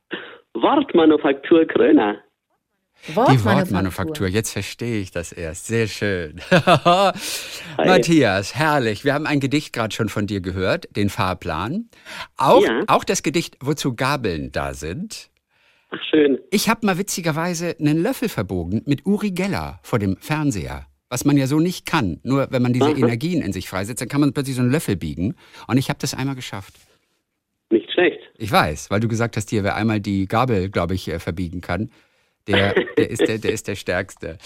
[0.54, 2.18] Wortmanufaktur Kröner.
[3.08, 3.56] Die Wortmanufaktur.
[3.56, 4.28] Wortmanufaktur.
[4.28, 5.68] Jetzt verstehe ich das erst.
[5.68, 6.40] Sehr schön.
[7.78, 9.04] Matthias, herrlich.
[9.04, 11.90] Wir haben ein Gedicht gerade schon von dir gehört, den Fahrplan.
[12.38, 12.84] Auch, Ja.
[12.88, 15.30] auch das Gedicht, wozu Gabeln da sind.
[15.90, 16.40] Ach, schön.
[16.52, 20.86] Ich habe mal witzigerweise einen Löffel verbogen mit Uri Geller vor dem Fernseher.
[21.10, 22.22] Was man ja so nicht kann.
[22.24, 22.96] Nur wenn man diese Aha.
[22.96, 25.36] Energien in sich freisetzt, dann kann man plötzlich so einen Löffel biegen.
[25.68, 26.74] Und ich habe das einmal geschafft.
[27.70, 28.20] Nicht schlecht.
[28.38, 31.60] Ich weiß, weil du gesagt hast, hier, wer einmal die Gabel, glaube ich, äh, verbiegen
[31.60, 31.90] kann,
[32.48, 34.38] der, der, ist, der, der ist der Stärkste.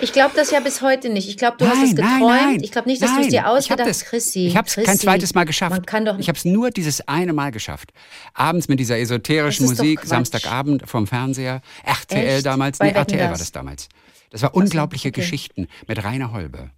[0.00, 1.28] Ich glaube das ja bis heute nicht.
[1.28, 2.20] Ich glaube, du hast es geträumt.
[2.20, 3.30] Nein, nein, ich glaube nicht, dass du es nein.
[3.30, 4.46] dir ausgedacht das- hast, Chrissy.
[4.48, 5.70] Ich habe es kein zweites Mal geschafft.
[5.70, 7.92] Man kann doch ich habe es nur dieses eine Mal geschafft.
[8.34, 10.00] Abends mit dieser esoterischen Das Musik.
[10.02, 11.60] Samstagabend vom Fernseher.
[11.84, 12.46] RTL Echt?
[12.46, 12.78] damals.
[12.78, 13.38] Bei Nee, RTL war dass?
[13.38, 13.88] das damals.
[14.30, 15.20] Das war unglaubliche okay.
[15.20, 16.70] Geschichten mit Rainer Holbe.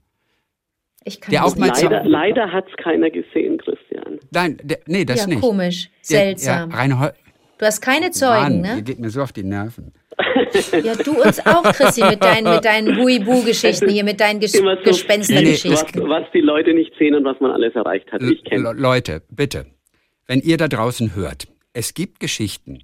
[1.05, 4.20] Ich kann Der das auch mal Leider, leider hat es keiner gesehen, Christian.
[4.30, 5.40] Nein, der, nee, das ja, nicht.
[5.40, 5.88] komisch.
[6.11, 6.70] Der- Seltsam.
[6.70, 7.16] Ja, Rainer Holbe.
[7.59, 8.82] Du hast keine Zeugen, Mann, ne?
[8.82, 9.93] geht mir so auf die Nerven.
[10.85, 14.64] Ja, du uns auch, Chrissy, mit deinen, mit deinen Hui-Bu-Geschichten hier, mit deinen Ges so
[14.64, 16.09] was, Gespenstergeschichten.
[16.09, 18.23] was die Leute nicht sehen und was man alles erreicht hat.
[18.23, 19.66] Ich kenne Leute, bitte,
[20.27, 22.81] wenn ihr da draußen hört, es gibt Geschichten,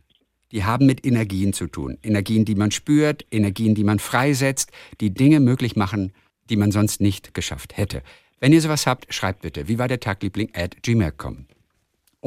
[0.52, 1.98] die haben mit Energien zu tun.
[2.02, 6.12] Energien, die man spürt, Energien, die man freisetzt, die Dinge möglich machen,
[6.48, 8.02] die man sonst nicht geschafft hätte.
[8.40, 11.47] Wenn ihr sowas habt, schreibt bitte, wie war der Tagliebling at gmail.com.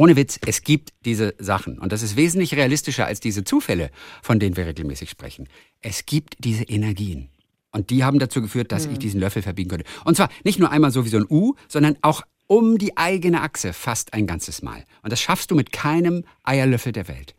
[0.01, 1.77] Ohne Witz, es gibt diese Sachen.
[1.77, 3.91] Und das ist wesentlich realistischer als diese Zufälle,
[4.23, 5.47] von denen wir regelmäßig sprechen.
[5.79, 7.29] Es gibt diese Energien.
[7.71, 9.85] Und die haben dazu geführt, dass ich diesen Löffel verbiegen könnte.
[10.03, 13.41] Und zwar nicht nur einmal so wie so ein U, sondern auch um die eigene
[13.41, 14.85] Achse fast ein ganzes Mal.
[15.03, 17.35] Und das schaffst du mit keinem Eierlöffel der Welt.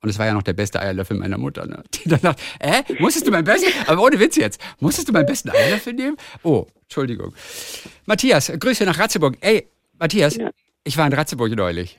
[0.00, 1.84] Und es war ja noch der beste Eierlöffel meiner Mutter, ne?
[1.94, 5.26] Die dann dachte, äh, musstest du meinen besten, aber ohne Witz jetzt, musstest du meinen
[5.26, 6.16] besten Eierlöffel nehmen?
[6.42, 7.34] Oh, Entschuldigung.
[8.06, 9.36] Matthias, Grüße nach Ratzeburg.
[9.42, 10.50] Ey, Matthias, Ja.
[10.88, 11.98] Ich war in Ratzeburg neulich.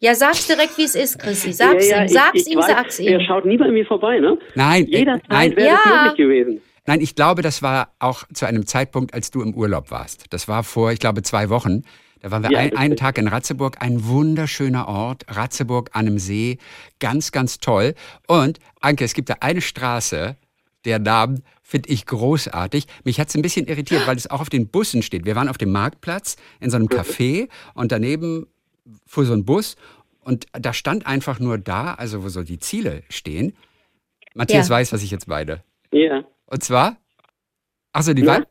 [0.00, 1.52] Ja, sag's direkt, wie es ist, Chrissy.
[1.54, 3.12] Sag's ihm, ich- sag's ich ihm, weiß, sag's ihm.
[3.14, 4.36] Er schaut nie bei mir vorbei, ne?
[4.54, 5.56] Nein, äh, Jederzeit nein.
[5.56, 5.80] wäre Ja.
[5.84, 6.60] das möglich gewesen.
[6.84, 10.26] Nein, ich glaube, das war auch zu einem Zeitpunkt, als du im Urlaub warst.
[10.30, 11.82] Das war vor, ich glaube, zwei Wochen.
[12.20, 16.18] Da waren wir Ja, ein, einen Tag in Ratzeburg, ein wunderschöner Ort, Ratzeburg an einem
[16.18, 16.58] See,
[17.00, 17.94] ganz, ganz toll.
[18.26, 20.36] Und Anke, es gibt da eine Straße,
[20.86, 22.86] der Namen finde ich großartig.
[23.04, 25.26] Mich hat es ein bisschen irritiert, weil es auch auf den Bussen steht.
[25.26, 28.46] Wir waren auf dem Marktplatz in so einem Café und daneben
[29.04, 29.76] fuhr so ein Bus
[30.20, 33.56] und da stand einfach nur da, also wo so die Ziele stehen.
[34.34, 34.74] Matthias Ja.
[34.76, 35.62] weiß, was ich jetzt meine.
[35.92, 36.24] Ja.
[36.46, 36.96] Und zwar?
[37.92, 38.46] Achso, die war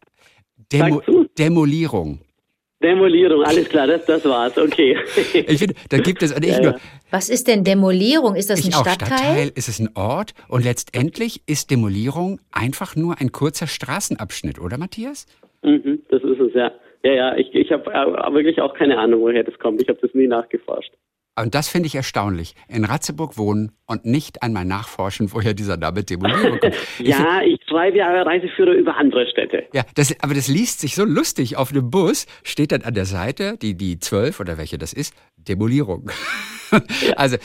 [0.71, 1.01] Demo.
[1.37, 2.19] Demolierung.
[2.85, 4.97] Demolierung, alles klar, das, das war's, okay.
[5.33, 6.75] Ich finde, da gibt es, und ich Ja, nur.
[7.09, 8.35] Was ist denn Demolierung?
[8.35, 9.07] Ist das ein Stadtteil?
[9.07, 14.77] Stadtteil, ist es ein Ort und letztendlich ist Demolierung einfach nur ein kurzer Straßenabschnitt, oder
[14.77, 15.25] Matthias?
[15.63, 16.71] Mhm, das ist es, ja.
[17.03, 17.85] Ja, ja, ich, ich habe
[18.33, 19.81] wirklich auch keine Ahnung, woher das kommt.
[19.81, 20.91] Ich habe das nie nachgeforscht.
[21.37, 22.55] Und das finde ich erstaunlich.
[22.69, 26.75] In Ratzeburg wohnen und nicht einmal nachforschen, woher dieser Name Demolierung kommt.
[26.75, 29.63] Ich find- Ja, ich schreibe ja Reiseführer über andere Städte.
[29.73, 31.57] Ja, das, aber das liest sich so lustig.
[31.57, 35.13] Auf einem Bus steht dann an der Seite, die, die 12 oder welche das ist,
[35.35, 36.09] Demolierung.
[37.17, 37.37] also,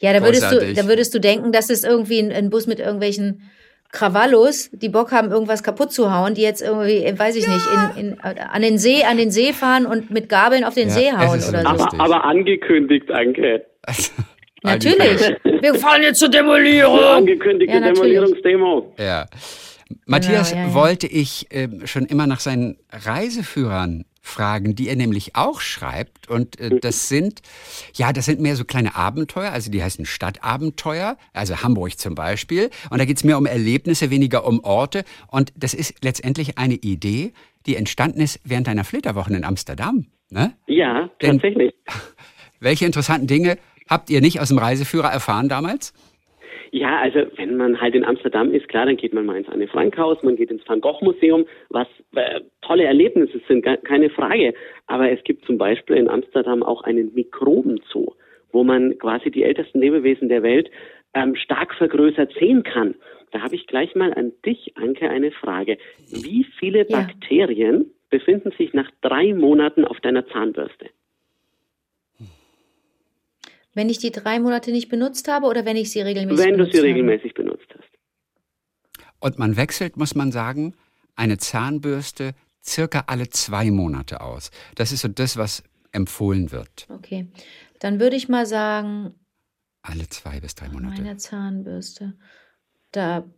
[0.00, 2.80] Ja, da würdest, du, da würdest du denken, das ist irgendwie ein, ein Bus mit
[2.80, 3.42] irgendwelchen
[3.90, 7.66] Krawallos, die Bock haben, irgendwas kaputt zu hauen, die jetzt irgendwie, äh, weiß ich nicht,
[7.96, 10.94] in, in, an den See, an den See fahren und mit Gabeln auf den Ja,
[10.94, 11.66] See hauen oder so.
[11.66, 13.64] Aber, aber angekündigt, Anke.
[13.82, 14.12] also
[14.62, 15.20] Natürlich.
[15.60, 16.98] Wir fahren jetzt zur Demolierung.
[16.98, 17.80] Angekündigte Ja.
[17.92, 18.92] Demolierungsdemo.
[18.98, 19.26] Ja.
[20.04, 20.74] Matthias ja, ja.
[20.74, 26.28] wollte ich ähm, schon immer nach seinen Reiseführern fragen, die er nämlich auch schreibt.
[26.28, 27.42] Und äh, das sind,
[27.94, 32.70] ja, das sind mehr so kleine Abenteuer, also die heißen Stadtabenteuer, also Hamburg zum Beispiel.
[32.90, 35.04] Und da geht es mehr um Erlebnisse, weniger um Orte.
[35.28, 37.32] Und das ist letztendlich eine Idee,
[37.66, 40.06] die entstanden ist während deiner Flitterwochen in Amsterdam.
[40.30, 40.54] Ne?
[40.66, 41.74] Ja, Denn- tatsächlich.
[42.60, 43.56] Welche interessanten Dinge
[43.88, 45.92] habt ihr nicht aus dem Reiseführer erfahren damals?
[46.70, 49.68] Ja, also wenn man halt in Amsterdam ist, klar, dann geht man mal ins Anne
[49.68, 54.54] Frank Haus, man geht ins Van Gogh Museum, was äh, tolle Erlebnisse sind, keine Frage.
[54.86, 58.14] Aber es gibt zum Beispiel in Amsterdam auch einen Mikrobenzoo.
[58.50, 60.70] wo man quasi die ältesten Lebewesen der Welt
[61.14, 62.94] ähm, stark vergrößert sehen kann.
[63.30, 65.76] Da habe ich gleich mal an dich, Anke, eine Frage.
[66.10, 67.00] Wie viele Ja.
[67.00, 70.86] Bakterien befinden sich nach drei Monaten auf deiner Zahnbürste?
[73.78, 76.56] Wenn ich die drei Monate nicht benutzt habe oder wenn ich sie regelmäßig Wenn du
[76.58, 76.88] benutzt sie habe?
[76.88, 77.88] regelmäßig benutzt hast.
[79.20, 80.74] Und man wechselt, muss man sagen,
[81.14, 82.32] eine Zahnbürste
[82.64, 84.50] circa alle zwei Monate aus.
[84.74, 85.62] Das ist so das, was
[85.92, 86.88] empfohlen wird.
[86.90, 87.28] Okay.
[87.78, 89.14] Dann würde ich mal sagen,
[89.82, 91.00] Alle zwei bis drei Monate.
[91.00, 92.14] meine Zahnbürste.
[92.90, 93.30] Da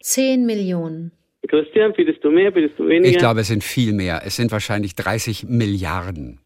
[0.00, 1.12] 10 Millionen.
[1.48, 3.08] Christian, bietest du mehr, bietest du weniger?
[3.08, 4.22] Ich glaube, es sind viel mehr.
[4.24, 6.40] Es sind wahrscheinlich 30 Milliarden.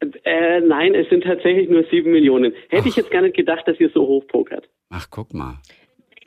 [0.00, 2.52] Äh, nein, es sind tatsächlich nur sieben Millionen.
[2.68, 4.68] Hätte ich jetzt gar nicht gedacht, dass ihr so hoch pokert.
[4.90, 5.60] Ach, guck mal.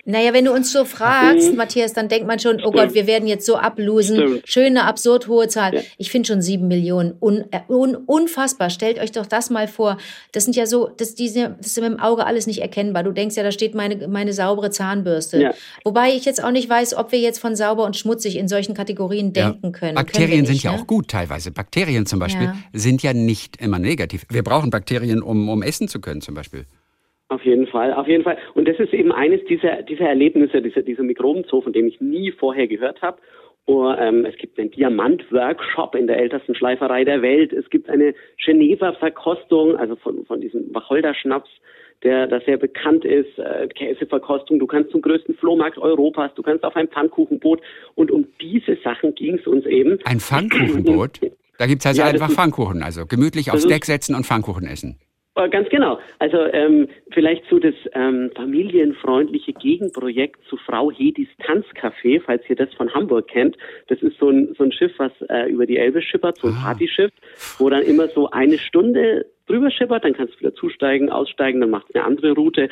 [0.06, 3.28] Naja, wenn du uns so fragst, Matthias, dann denkt man schon, oh Gott, wir werden
[3.28, 4.16] jetzt so ablosen.
[4.18, 4.41] Stimmt.
[4.45, 5.76] Schöne, absurd hohe Zahl.
[5.76, 5.82] Ja.
[5.97, 7.14] Ich finde schon sieben Millionen.
[7.22, 8.70] Un, äh, un, unfassbar.
[8.70, 9.97] Stellt euch doch das mal vor.
[10.32, 13.04] Das sind ja so, das, diese, das ist mit dem Auge alles nicht erkennbar.
[13.04, 15.41] Du denkst ja, da steht meine, meine saubere Zahnbürste.
[15.41, 15.54] Ja.
[15.84, 18.74] Wobei ich jetzt auch nicht weiß, ob wir jetzt von sauber und schmutzig in solchen
[18.74, 19.95] Kategorien denken können.
[19.95, 20.80] Bakterien können wir sind nicht, ja ne?
[20.80, 21.52] auch gut teilweise.
[21.52, 22.56] Bakterien zum Beispiel Ja.
[22.74, 24.26] sind ja nicht immer negativ.
[24.30, 26.66] Wir brauchen Bakterien, um, um essen zu können zum Beispiel.
[27.32, 28.38] Auf jeden Fall, auf jeden Fall.
[28.55, 32.34] Und das ist eben eines dieser, dieser Erlebnisse, dieser, dieser Mikrobenzoo, von dem ich nie
[32.34, 33.19] vorher gehört habe.
[33.67, 37.53] Oh, ähm, es gibt einen Diamant-Workshop in der ältesten Schleiferei der Welt.
[37.53, 38.13] Es gibt eine
[38.43, 41.49] Geneva-Verkostung, also von, von diesem Wacholder-Schnaps,
[42.03, 44.59] der da sehr bekannt ist, äh, Käseverkostung.
[44.59, 47.61] Du kannst zum größten Flohmarkt Europas, du kannst auf ein Pfannkuchenboot.
[47.95, 49.99] Und um diese Sachen ging es uns eben.
[50.03, 51.21] Ein Pfannkuchenboot.
[51.57, 52.84] Da gibt es also Ja, einfach Pfannkuchen.
[52.84, 54.99] Also gemütlich aufs Deck setzen und Pfannkuchen essen.
[55.36, 55.99] Äh, Ganz genau.
[56.19, 62.73] Also ähm, vielleicht so das ähm, familienfreundliche Gegenprojekt zu Frau Hedis Tanzcafé, falls ihr das
[62.73, 63.57] von Hamburg kennt.
[63.88, 66.55] Das ist so ein, so ein Schiff, was äh, über die Elbe schippert, so ein
[66.55, 67.11] Partyschiff,
[67.59, 71.69] wo dann immer so eine Stunde drüber schippert, dann kannst du wieder zusteigen, aussteigen, dann
[71.69, 72.69] macht es eine andere Route.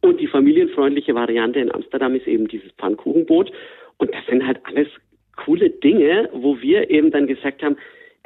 [0.00, 3.50] Und die familienfreundliche Variante in Amsterdam ist eben dieses Pfannkuchenboot.
[3.98, 4.88] Und das sind halt alles
[5.36, 7.76] coole Dinge, wo wir eben dann gesagt haben,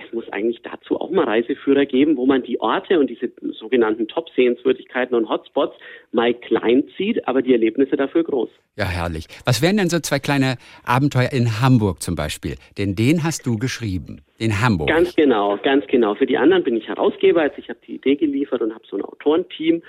[0.05, 4.09] es muss eigentlich dazu auch mal Reiseführer geben, wo man die Orte und diese sogenannten
[4.09, 5.77] Top-Sehenswürdigkeiten und Hotspots
[6.13, 8.51] mal klein zieht, aber die Erlebnisse dafür groß.
[8.77, 9.27] Ja, herrlich.
[9.45, 12.57] Was wären denn so zwei kleine Abenteuer in Hamburg zum Beispiel?
[12.79, 14.23] Denn den hast du geschrieben.
[14.41, 14.89] Den Hamburg.
[14.89, 16.15] Ganz genau, ganz genau.
[16.15, 18.97] Für die anderen bin ich Herausgeber, also ich habe die Idee geliefert und habe so
[18.97, 19.83] ein Autorenteam.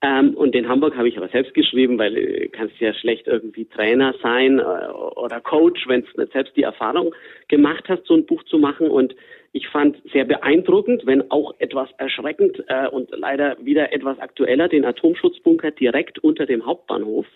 [0.00, 3.64] Ähm, und den Hamburg habe ich aber selbst geschrieben, weil äh, kannst ja schlecht irgendwie
[3.64, 7.12] Trainer sein äh, oder Coach, wenn du nicht selbst die Erfahrung
[7.48, 8.88] gemacht hast, so ein Buch zu machen.
[8.88, 9.16] Und
[9.58, 14.84] ich fand sehr beeindruckend, wenn auch etwas erschreckend äh, und leider wieder etwas aktueller, den
[14.84, 17.26] Atomschutzbunker direkt unter dem Hauptbahnhof.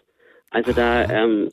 [0.50, 1.48] Also da, ähm,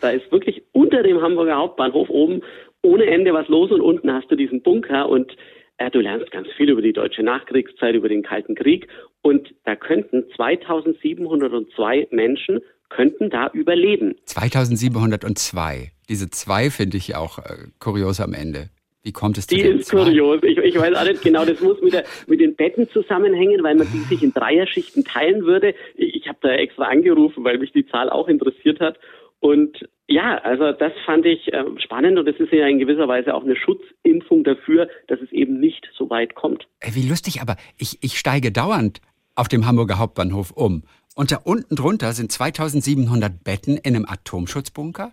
[0.00, 2.42] da ist wirklich unter dem Hamburger Hauptbahnhof oben
[2.82, 5.36] ohne Ende was los und unten hast du diesen Bunker und
[5.78, 8.86] äh, du lernst ganz viel über die deutsche Nachkriegszeit, über den Kalten Krieg
[9.22, 14.14] und da könnten 2702 Menschen könnten da überleben.
[14.26, 15.90] 2702.
[16.08, 18.70] Diese zwei finde ich auch äh, kurios am Ende.
[19.06, 20.02] Wie kommt es zu Die ist zwei?
[20.02, 20.42] kurios.
[20.42, 23.76] Ich, ich weiß auch nicht genau, das muss mit, der, mit den Betten zusammenhängen, weil
[23.76, 25.76] man die sich in Dreierschichten teilen würde.
[25.94, 28.98] Ich, ich habe da extra angerufen, weil mich die Zahl auch interessiert hat.
[29.38, 33.32] Und ja, also das fand ich äh, spannend und es ist ja in gewisser Weise
[33.32, 36.66] auch eine Schutzimpfung dafür, dass es eben nicht so weit kommt.
[36.84, 39.00] Wie lustig, aber ich, ich steige dauernd
[39.36, 40.82] auf dem Hamburger Hauptbahnhof um.
[41.14, 45.12] Und da unten drunter sind 2700 Betten in einem Atomschutzbunker.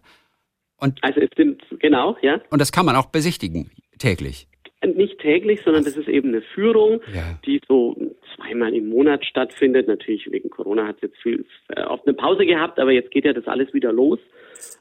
[0.78, 3.72] Und, Also es sind, genau, ja, und das kann man auch besichtigen,
[4.04, 4.48] täglich.
[4.96, 7.40] nicht täglich, sondern das ist eben eine Führung, Ja.
[7.46, 7.96] die so
[8.36, 9.88] zweimal im Monat stattfindet.
[9.88, 13.24] Natürlich wegen Corona hat es jetzt viel äh, oft eine Pause gehabt, aber jetzt geht
[13.24, 14.20] ja das alles wieder los.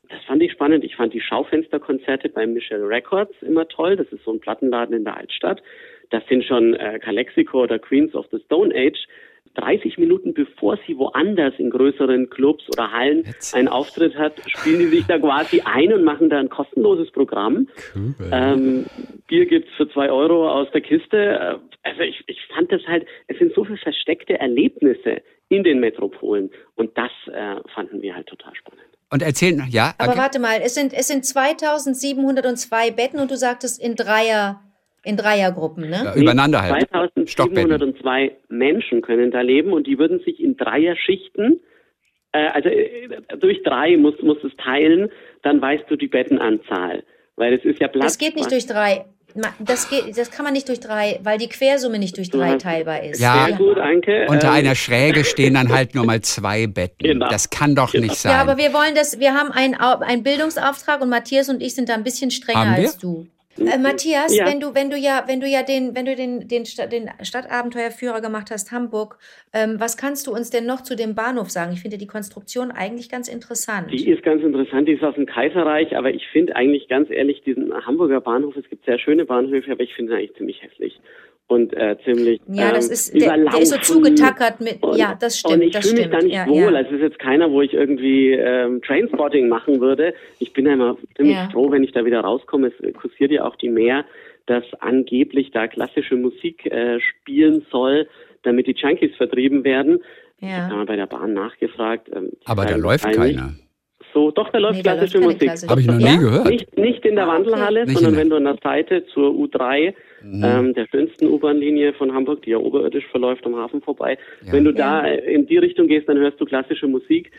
[0.08, 0.82] Das fand ich spannend.
[0.84, 3.94] Ich fand die Schaufensterkonzerte bei Michelle Records immer toll.
[3.96, 5.62] Das ist so ein Plattenladen in der Altstadt.
[6.10, 9.06] Das sind schon äh, Calexico oder Queens of the Stone Age.
[9.54, 14.86] 30 Minuten bevor sie woanders in größeren Clubs oder Hallen einen Auftritt hat, spielen die
[14.86, 17.68] sich da quasi ein und machen da ein kostenloses Programm.
[18.30, 18.86] Ähm,
[19.26, 21.60] Bier gibt's für zwei Euro aus der Kiste.
[21.82, 26.50] Also ich, ich fand das halt, es sind so viele versteckte Erlebnisse in den Metropolen
[26.76, 28.86] und das äh, fanden wir halt total spannend.
[29.10, 30.20] Und erzählen, ja, Aber okay.
[30.20, 34.62] warte mal, es sind, es sind 2702 Betten und du sagtest in Dreier,
[35.04, 36.02] in Dreiergruppen, ne?
[36.04, 36.88] Ja, übereinander halt.
[37.28, 37.70] Stockbetten.
[37.70, 41.60] 2702 Menschen können da leben und die würden sich in Dreier-Schichten,
[42.32, 45.10] äh, also äh, durch drei musst, musst es teilen,
[45.42, 47.02] dann weißt du die Bettenanzahl.
[47.36, 48.04] Weil es ist ja Platz.
[48.04, 49.06] Das geht nicht durch drei.
[49.58, 52.56] Das, geht, das kann man nicht durch drei, weil die Quersumme nicht durch Du drei
[52.56, 53.18] teilbar ist.
[53.18, 53.46] Ja.
[53.46, 54.26] Sehr gut, Anke.
[54.28, 56.98] Unter Ähm, einer Schräge stehen dann halt nur mal zwei Betten.
[56.98, 57.28] Genau.
[57.28, 58.32] Das kann doch nicht sein.
[58.32, 61.88] Ja, aber wir wollen das, wir haben einen, einen Bildungsauftrag und Matthias und ich sind
[61.88, 62.82] da ein bisschen strenger Haben wir?
[62.82, 63.26] als du.
[63.58, 64.46] Äh, Matthias, Ja.
[64.46, 67.10] wenn du, wenn du ja, wenn du ja den, wenn du den, den, Stadt, den
[67.22, 69.18] Stadtabenteuerführer gemacht hast, Hamburg,
[69.52, 71.72] ähm, was kannst du uns denn noch zu dem Bahnhof sagen?
[71.72, 73.90] Ich finde die Konstruktion eigentlich ganz interessant.
[73.92, 77.42] Die ist ganz interessant, die ist aus dem Kaiserreich, aber ich finde eigentlich ganz ehrlich
[77.42, 81.00] diesen Hamburger Bahnhof, es gibt sehr schöne Bahnhöfe, aber ich finde ihn eigentlich ziemlich hässlich
[81.48, 85.16] und äh, ziemlich Ja, das ähm, ist- der- der ist so zugetackert mit- und, ja,
[85.20, 86.32] das stimmt, Und ich das fühle mich da stimmt.
[86.32, 86.72] nicht Ja, wohl.
[86.72, 86.78] ja.
[86.78, 90.14] Also es ist jetzt keiner, wo ich irgendwie ähm, Trainspotting machen würde.
[90.38, 91.48] Ich bin ja immer ziemlich Ja.
[91.52, 92.68] froh, wenn ich da wieder rauskomme.
[92.80, 94.04] Es kursiert ja auch die Mehr,
[94.46, 98.08] dass angeblich da klassische Musik äh, spielen soll,
[98.42, 100.00] damit die Junkies vertrieben werden.
[100.40, 100.62] Ich Ja.
[100.68, 102.08] habe mal bei der Bahn nachgefragt.
[102.14, 103.54] ähm, Aber da sagen läuft keiner.
[104.14, 105.40] So, doch, da läuft Nee, da klassische läuft Musik.
[105.42, 106.12] klassische Habe ich noch Ja?
[106.12, 106.48] nie gehört.
[106.48, 107.34] Nicht, nicht in der okay.
[107.36, 109.94] Wandelhalle, Nicht sondern wenn du an der Seite zur U3,
[110.24, 110.44] Mhm.
[110.44, 114.52] ähm, der schönsten U-Bahn-Linie von Hamburg, die ja oberirdisch verläuft am Hafen vorbei, Ja.
[114.52, 117.32] wenn du da in die Richtung gehst, dann hörst du klassische Musik.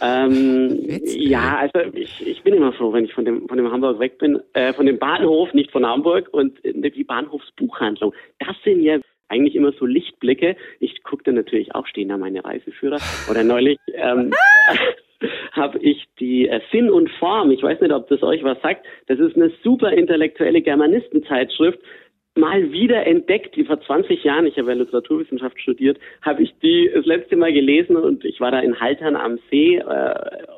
[0.00, 3.98] Ähm, ja, also ich, ich bin immer froh, wenn ich von dem, von dem Hamburg
[3.98, 8.14] weg bin, äh, von dem Bahnhof, nicht von Hamburg und äh, die Bahnhofsbuchhandlung.
[8.38, 8.98] Das sind ja
[9.28, 10.56] eigentlich immer so Lichtblicke.
[10.80, 12.98] Ich gucke dann natürlich auch, stehen da meine Reiseführer.
[13.30, 14.32] Oder neulich ähm,
[15.52, 18.86] habe ich die äh, Sinn und Form, ich weiß nicht, ob das euch was sagt,
[19.06, 21.78] das ist eine super intellektuelle Germanistenzeitschrift,
[22.34, 26.90] mal wieder entdeckt, die vor 20 Jahren, ich habe ja Literaturwissenschaft studiert, habe ich die
[26.94, 29.82] das letzte Mal gelesen und ich war da in Haltern am See äh,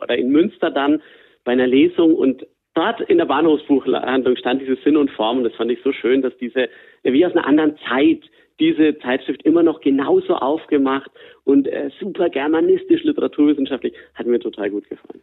[0.03, 1.03] oder in Münster dann
[1.45, 5.55] bei einer Lesung und dort in der Bahnhofsbuchhandlung stand diese Sinn und Form und das
[5.55, 6.69] fand ich so schön, dass diese,
[7.03, 8.21] wie aus einer anderen Zeit,
[8.61, 11.11] diese Zeitschrift immer noch genauso aufgemacht
[11.45, 15.23] und äh, super germanistisch, literaturwissenschaftlich, hat mir total gut gefallen.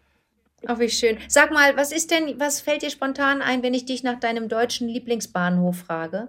[0.68, 1.18] Ach, wie schön.
[1.28, 4.48] Sag mal, was ist denn, was fällt dir spontan ein, wenn ich dich nach deinem
[4.48, 6.28] deutschen Lieblingsbahnhof frage?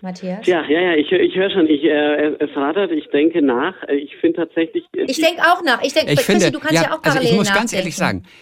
[0.00, 0.46] Matthias?
[0.46, 3.74] Ja, ja, ja, ich, ich höre schon, ich, äh, es rattert, ich denke nach.
[3.88, 4.84] Äh, Ich finde tatsächlich.
[4.96, 5.82] äh, Ich denke auch nach.
[5.82, 7.72] Ich denke, Ich Chrissy, finde, du kannst ja, ja, auch also parallel ich muss ganz
[7.72, 8.24] ehrlich nachdenken.
[8.24, 8.34] sagen,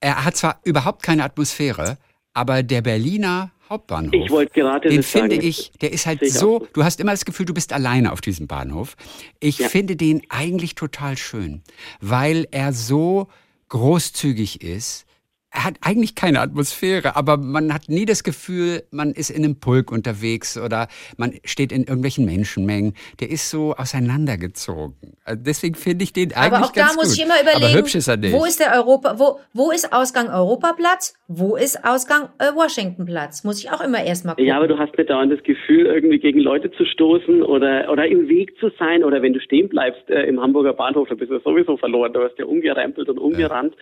[0.00, 1.96] er hat zwar überhaupt keine Atmosphäre,
[2.34, 5.30] aber der Berliner Hauptbahnhof, Ich wollte gerade den das sagen.
[5.30, 6.68] finde ich, der ist halt auch so.
[6.72, 8.96] du hast immer das Gefühl, du bist alleine auf diesem Bahnhof.
[9.40, 9.68] Ich Ja.
[9.68, 11.62] finde den eigentlich total schön,
[12.00, 13.28] weil er so
[13.68, 15.05] großzügig ist.
[15.52, 19.58] Er hat eigentlich keine Atmosphäre, aber man hat nie das Gefühl, man ist in einem
[19.58, 22.94] Pulk unterwegs oder man steht in irgendwelchen Menschenmengen.
[23.20, 24.94] Der ist so auseinandergezogen.
[25.24, 27.18] Also deswegen finde ich den eigentlich Aber auch da ganz muss gut.
[27.18, 28.32] ich immer überlegen, aber hübsch ist er nicht.
[28.34, 31.14] wo ist der Europa, wo, wo ist Ausgang Europaplatz?
[31.28, 33.44] Wo ist Ausgang äh, Washingtonplatz?
[33.44, 34.46] Muss ich auch immer erstmal gucken.
[34.48, 38.06] Ja, aber du hast nicht dauernd das Gefühl, irgendwie gegen Leute zu stoßen oder, oder
[38.06, 41.30] im Weg zu sein oder wenn du stehen bleibst äh, im Hamburger Bahnhof, dann bist
[41.30, 42.12] du sowieso verloren.
[42.12, 43.74] Du wirst ja umgerempelt und umgerannt.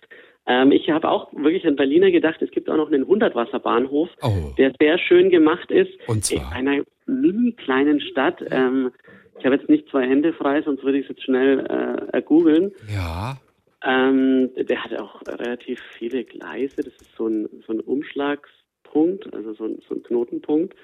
[0.46, 4.52] Ähm, ich habe auch wirklich an Berliner gedacht, es gibt auch noch einen Hundertwasserbahnhof, Oh.
[4.58, 5.90] der sehr schön gemacht ist.
[6.06, 6.52] Und zwar?
[6.58, 8.44] In einer mini kleinen Stadt.
[8.50, 8.92] Ähm,
[9.38, 12.72] ich habe jetzt nicht zwei Hände frei, sonst würde ich es jetzt schnell äh, googeln.
[12.92, 13.36] ja,
[13.84, 16.76] Ähm, der hat auch relativ viele Gleise.
[16.76, 20.74] Das ist so ein, so ein Umschlagspunkt, also so ein, so ein Knotenpunkt.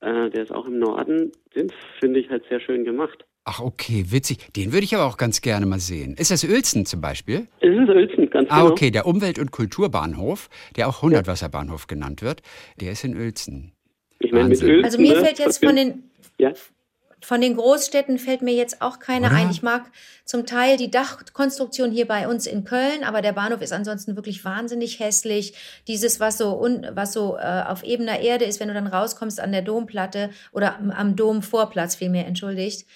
[0.00, 1.32] Äh, der ist auch im Norden.
[1.54, 1.70] Den
[2.00, 3.24] finde ich halt sehr schön gemacht.
[3.48, 4.52] Ach, okay, witzig.
[4.56, 6.16] Den würde ich aber auch ganz gerne mal sehen.
[6.16, 7.46] Ist das Uelzen zum Beispiel?
[7.60, 8.72] Es ist Uelzen, ganz Ah, genau.
[8.72, 12.42] okay, der Umwelt- und Kulturbahnhof, der auch Hundertwasserbahnhof genannt wird,
[12.80, 13.72] der ist in Uelzen.
[14.18, 14.60] Ich meine, mit.
[14.60, 16.52] Uelzen, Also mir ne, fällt jetzt von den, Ja,
[17.22, 19.36] von den Großstädten fällt mir jetzt auch keine Oder?
[19.36, 19.50] ein.
[19.52, 19.92] Ich mag
[20.24, 24.44] zum Teil die Dachkonstruktion hier bei uns in Köln, aber der Bahnhof ist ansonsten wirklich
[24.44, 25.54] wahnsinnig hässlich.
[25.86, 29.38] Dieses, was so, un, was so äh, auf ebener Erde ist, wenn du dann rauskommst
[29.38, 32.86] an der Domplatte oder am, am Domvorplatz vielmehr, entschuldigt.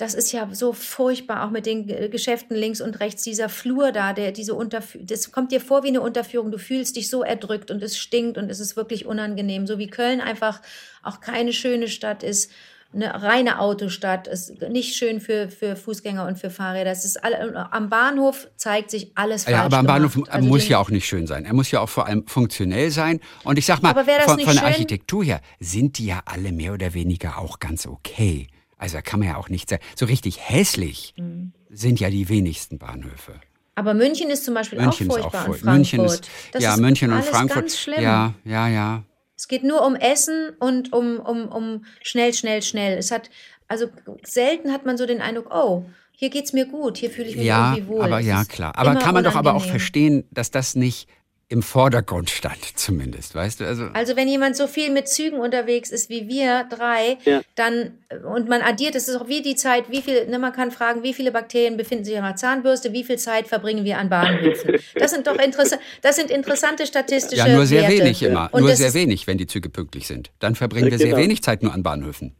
[0.00, 3.22] Das ist ja so furchtbar, auch mit den Geschäften links und rechts.
[3.22, 6.50] Dieser Flur da, der diese Unterführung, das kommt dir vor wie eine Unterführung.
[6.50, 9.66] Du fühlst dich so erdrückt und es stinkt und es ist wirklich unangenehm.
[9.66, 10.62] So wie Köln einfach
[11.02, 12.50] auch keine schöne Stadt ist
[12.92, 16.90] eine reine Autostadt, ist nicht schön für, für Fußgänger und für Fahrräder.
[16.90, 20.18] Das ist alle, am Bahnhof zeigt sich alles falsch Ja, aber am Bahnhof.
[20.28, 21.44] Also muss ja auch nicht schön sein.
[21.44, 23.20] Er muss ja auch vor allem funktionell sein.
[23.44, 24.64] Und ich sag mal, von, von der?
[24.64, 28.48] Architektur her sind die ja alle mehr oder weniger auch ganz okay.
[28.80, 29.82] Also da kann man ja auch nicht sagen.
[29.94, 31.52] So richtig hässlich Mhm.
[31.68, 33.34] sind ja die wenigsten Bahnhöfe.
[33.74, 35.54] Aber München ist zum Beispiel München auch ist auch furchtbar voll.
[35.54, 35.98] und Frankfurt.
[35.98, 37.60] München ist, das ja, ist München und Frankfurt.
[37.62, 38.02] ganz schlimm.
[38.02, 39.04] Ja, ja, ja.
[39.36, 42.98] Es geht nur um Essen und um, um, um schnell, schnell, schnell.
[42.98, 43.30] Es hat,
[43.68, 43.86] also
[44.22, 47.46] selten hat man so den Eindruck, oh, hier geht's mir gut, hier fühle ich mich
[47.46, 48.02] Ja, irgendwie wohl.
[48.02, 48.76] aber Es ja, klar.
[48.76, 49.70] Aber kann man doch aber auch unangenehm.
[49.70, 51.08] verstehen, dass das nicht
[51.50, 53.66] im Vordergrund stand, zumindest, weißt du?
[53.66, 57.42] Also, Also wenn jemand so viel mit Zügen unterwegs ist wie wir drei, Ja.
[57.56, 60.70] dann und man addiert, es ist auch wie die Zeit, wie viel, ne, man kann
[60.70, 64.08] fragen, wie viele Bakterien befinden sich an der Zahnbürste, wie viel Zeit verbringen wir an
[64.08, 64.76] Bahnhöfen.
[64.94, 67.98] Das sind doch interessant, das sind interessante statistische ja, nur sehr Werte.
[67.98, 68.48] wenig immer.
[68.52, 70.30] Und nur sehr wenig, wenn die Züge pünktlich sind.
[70.38, 71.18] Dann verbringen wir sehr Genau.
[71.18, 72.36] wenig Zeit nur an Bahnhöfen.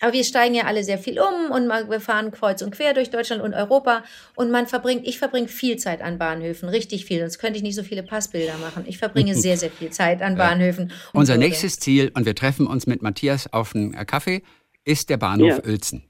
[0.00, 3.10] Aber wir steigen ja alle sehr viel um und wir fahren kreuz und quer durch
[3.10, 4.02] Deutschland und Europa
[4.34, 7.74] und man verbringt, ich verbringe viel Zeit an Bahnhöfen, richtig viel, sonst könnte ich nicht
[7.76, 8.84] so viele Passbilder machen.
[8.86, 10.92] Ich verbringe sehr, sehr viel Zeit an Bahnhöfen.
[11.12, 14.42] Und Unser würde- nächstes Ziel, und wir treffen uns mit Matthias auf einen Kaffee,
[14.84, 15.64] ist der Bahnhof Ja.
[15.64, 16.02] Uelzen.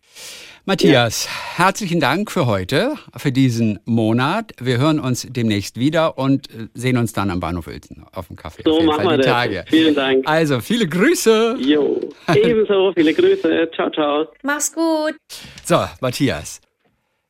[0.67, 4.53] Matthias, herzlichen Dank für heute, für diesen Monat.
[4.61, 8.37] Wir hören uns demnächst wieder und äh, sehen uns dann am Bahnhof Uelzen auf dem
[8.37, 8.63] Kaffee.
[8.67, 9.27] So machen wir die das.
[9.27, 9.65] Tage.
[9.69, 10.29] Vielen Dank.
[10.29, 11.57] Also, viele Grüße.
[11.61, 12.01] Jo,
[12.35, 12.93] ebenso.
[12.95, 13.71] Viele Grüße.
[13.75, 14.27] Ciao, ciao.
[14.43, 15.17] Mach's gut.
[15.65, 16.61] So, Matthias.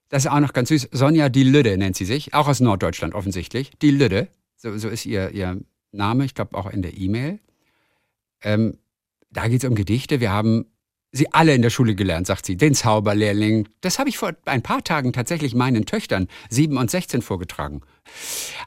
[0.09, 0.89] Das ist auch noch ganz süß.
[0.91, 3.71] Sonja die Lüde nennt sie sich, auch aus Norddeutschland offensichtlich.
[3.81, 4.27] Die Lüde,
[4.57, 5.57] so, so ist ihr, ihr
[5.93, 7.39] Name, ich glaube auch in der E-Mail.
[8.43, 8.79] Ähm,
[9.31, 10.19] da geht es um Gedichte.
[10.19, 10.67] Wir haben
[11.13, 12.57] sie alle in der Schule gelernt, sagt sie.
[12.57, 13.69] Den Zauberlehrling.
[13.81, 17.83] Das habe ich vor ein paar Tagen tatsächlich meinen Töchtern, 7 und 16, vorgetragen.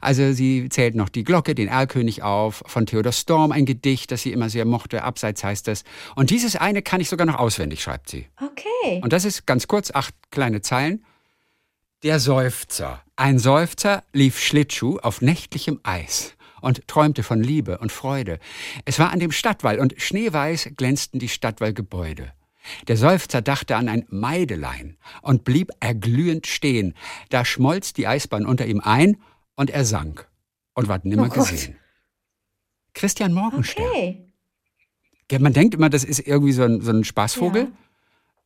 [0.00, 4.22] Also sie zählt noch die Glocke, den Erlkönig auf, von Theodor Storm, ein Gedicht, das
[4.22, 5.02] sie immer sehr mochte.
[5.02, 5.84] Abseits heißt es.
[6.14, 8.26] Und dieses eine kann ich sogar noch auswendig, schreibt sie.
[8.40, 9.00] Okay.
[9.02, 11.04] Und das ist ganz kurz, acht kleine Zeilen.
[12.02, 13.02] Der Seufzer.
[13.16, 16.33] Ein Seufzer lief Schlittschuh auf nächtlichem Eis
[16.64, 18.38] und träumte von Liebe und Freude.
[18.84, 22.32] Es war an dem Stadtwall und schneeweiß glänzten die Stadtwallgebäude.
[22.88, 26.94] Der Seufzer dachte an ein Meidelein und blieb erglühend stehen.
[27.28, 29.18] Da schmolz die Eisbahn unter ihm ein
[29.54, 30.26] und er sank
[30.72, 31.76] und ward nimmer Oh gesehen.
[32.94, 33.84] Christian Morgenstern.
[33.86, 34.24] Okay.
[35.30, 37.62] Ja, man denkt immer, das ist irgendwie so ein, so ein Spaßvogel.
[37.64, 37.68] Ja.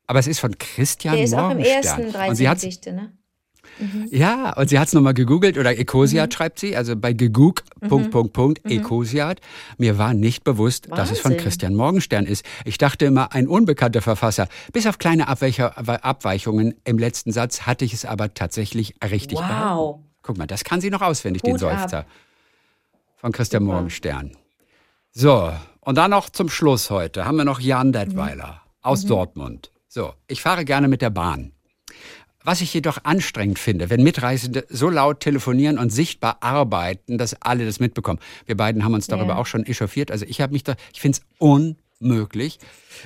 [0.07, 2.03] Aber es ist von Christian Der ist auch im Morgenstern.
[2.03, 2.49] ersten und sie
[3.79, 4.19] 13 hat's, Gedichte, ne?
[4.21, 6.33] ja, und sie hat es nochmal gegoogelt oder Ecosiat Mhm.
[6.35, 9.41] schreibt sie, also bei Punkt, Punkt, Punkt, Ecosiat.
[9.77, 11.45] Mir war nicht bewusst, dass es von Wahnsinn.
[11.45, 12.45] Christian Morgenstern ist.
[12.65, 14.49] Ich dachte immer, ein unbekannter Verfasser.
[14.73, 19.47] Bis auf kleine Abweichungen im letzten Satz hatte ich es aber tatsächlich richtig Wow.
[19.49, 20.05] behalten.
[20.23, 21.81] Guck mal, das kann sie noch auswendig, Hut den ab.
[21.81, 22.05] Seufzer.
[23.17, 23.75] Von Christian Super.
[23.75, 24.33] Morgenstern.
[25.13, 29.09] So, und dann noch zum Schluss heute haben wir noch Jan Detweiler aus Mhm.
[29.09, 29.73] Dortmund.
[29.89, 31.53] So, ich fahre gerne mit der Bahn.
[32.45, 37.67] Was ich jedoch anstrengend finde, wenn Mitreisende so laut telefonieren und sichtbar arbeiten, dass alle
[37.67, 38.21] das mitbekommen.
[38.47, 39.37] Wir beiden haben uns darüber Ja.
[39.39, 40.11] auch schon echauffiert.
[40.11, 42.61] Also ich habe mich da, ich finde es unmöglich.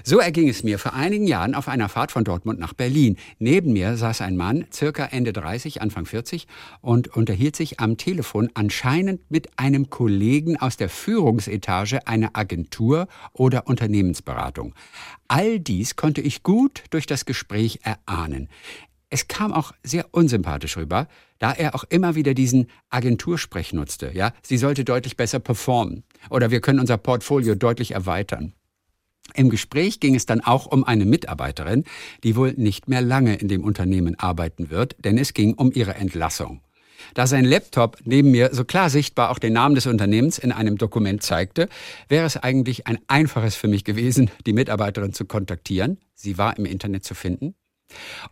[0.04, 3.16] So erging es mir vor einigen Jahren auf einer Fahrt von Dortmund nach Berlin.
[3.38, 6.46] Neben mir saß ein Mann, circa Ende 30, Anfang 40,
[6.82, 13.66] und unterhielt sich am Telefon anscheinend mit einem Kollegen aus der Führungsetage einer Agentur oder
[13.66, 14.74] Unternehmensberatung.
[15.26, 18.50] All dies konnte ich gut durch das Gespräch erahnen.
[19.12, 21.06] Es kam auch sehr unsympathisch rüber,
[21.38, 24.10] da er auch immer wieder diesen Agentursprech nutzte.
[24.14, 28.54] Ja, sie sollte deutlich besser performen oder wir können unser Portfolio deutlich erweitern.
[29.34, 31.84] Im Gespräch ging es dann auch um eine Mitarbeiterin,
[32.24, 35.94] die wohl nicht mehr lange in dem Unternehmen arbeiten wird, denn es ging um ihre
[35.94, 36.62] Entlassung.
[37.12, 40.78] Da sein Laptop neben mir so klar sichtbar auch den Namen des Unternehmens in einem
[40.78, 41.68] Dokument zeigte,
[42.08, 45.98] wäre es eigentlich ein einfaches für mich gewesen, die Mitarbeiterin zu kontaktieren.
[46.14, 47.56] Sie war im Internet zu finden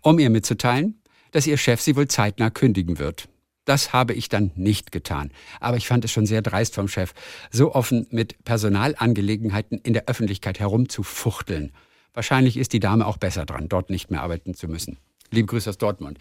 [0.02, 1.00] um ihr mitzuteilen,
[1.32, 3.28] dass ihr Chef sie wohl zeitnah kündigen wird.
[3.66, 5.30] Das habe ich dann nicht getan.
[5.61, 7.12] Aber ich fand es schon sehr dreist vom Chef,
[7.52, 11.72] so offen mit Personalangelegenheiten in der Öffentlichkeit herumzufuchteln.
[12.14, 14.98] Wahrscheinlich ist die Dame auch besser dran, dort nicht mehr arbeiten zu müssen.
[15.30, 16.18] Liebe Grüße aus Dortmund.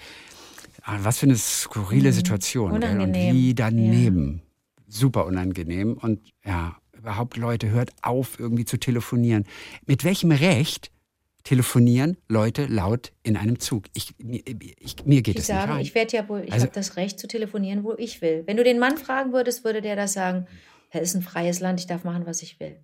[0.84, 2.80] Ah, Was für eine skurrile Situation.
[2.80, 2.82] Gell?
[2.84, 2.96] Und Mhm.
[3.02, 3.36] Unangenehm.
[3.36, 4.42] wie daneben.
[4.88, 5.94] Super unangenehm.
[5.94, 9.46] Und ja, überhaupt Leute, hört auf, irgendwie zu telefonieren.
[9.86, 10.92] Mit welchem Recht
[11.44, 13.86] telefonieren Leute laut in einem Zug?
[13.94, 14.42] Ich, mir,
[14.80, 15.82] ich, mir geht Ich es sage, nicht rein.
[15.82, 18.44] ich werde ja wohl, ich Also- habe das Recht zu telefonieren, wo ich will.
[18.46, 20.48] Wenn du den Mann fragen würdest, würde der das sagen,
[20.92, 22.78] es ist ein freies Land, ich darf machen, was ich will.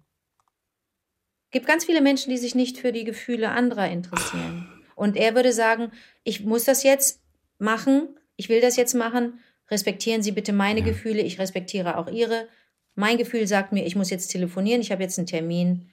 [1.52, 4.68] gibt ganz viele Menschen, die sich nicht für die Gefühle anderer interessieren.
[4.96, 5.92] Und er würde sagen,
[6.24, 7.22] ich muss das jetzt
[7.60, 9.40] machen, ich will das jetzt machen,
[9.72, 10.86] respektieren Sie bitte meine Ja.
[10.86, 12.48] Gefühle, ich respektiere auch Ihre.
[12.96, 15.90] Mein Gefühl sagt mir, ich muss jetzt telefonieren, ich habe jetzt einen Termin.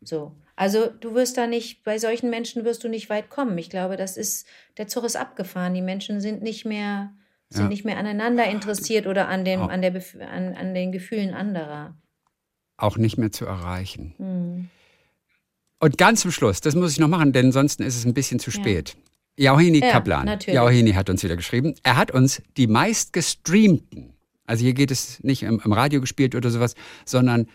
[0.00, 0.32] So.
[0.60, 3.56] Also du wirst da nicht, bei solchen Menschen wirst du nicht weit kommen.
[3.56, 4.46] Ich glaube, das ist,
[4.76, 5.72] der Zug ist abgefahren.
[5.72, 7.14] Die Menschen sind nicht mehr,
[7.48, 7.68] sind Ja.
[7.70, 9.94] nicht mehr aneinander interessiert oder an, dem, an, der,
[10.30, 11.94] an, an den Gefühlen anderer.
[12.76, 14.12] Auch nicht mehr zu erreichen.
[14.18, 14.68] Hm.
[15.78, 18.38] Und ganz zum Schluss, das muss ich noch machen, denn sonst ist es ein bisschen
[18.38, 18.56] zu Ja.
[18.56, 18.96] spät.
[19.38, 20.26] Jauhini Ja, Kaplan.
[20.26, 20.56] natürlich.
[20.56, 21.74] Jauhini hat uns wieder geschrieben.
[21.84, 24.12] Er hat uns die meistgestreamten,
[24.44, 26.74] also hier geht es nicht im, im Radio gespielt oder sowas,
[27.06, 27.48] sondern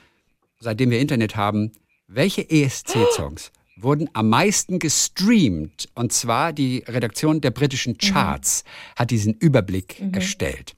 [0.60, 1.72] seitdem wir Internet haben,
[2.08, 5.90] welche ESC-Songs wurden am meisten gestreamt?
[5.96, 8.64] Und zwar die Redaktion der britischen Charts
[8.96, 10.76] hat diesen Überblick erstellt.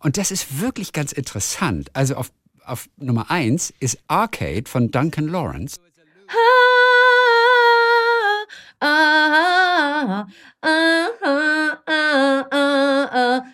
[0.00, 1.90] Und das ist wirklich ganz interessant.
[1.92, 2.30] Also auf,
[2.64, 5.78] auf Nummer eins ist Arcade von Duncan Lawrence.
[8.80, 10.26] Ah,
[10.62, 11.58] ah, ah.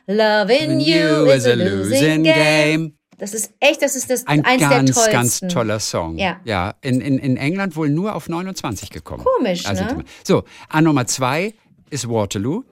[0.07, 2.95] Loving you is a losing game.
[3.25, 5.13] Das ist echt, das ist das Ein eins der ganz, tollsten.
[5.13, 6.19] ganz toller Song.
[6.19, 6.41] Ja.
[6.45, 9.25] Ja, in, in, in England wohl nur auf 29 gekommen.
[9.25, 10.05] Komisch, Also, ne?
[10.25, 11.55] So, an Nummer zwei
[11.89, 12.65] ist Waterloo.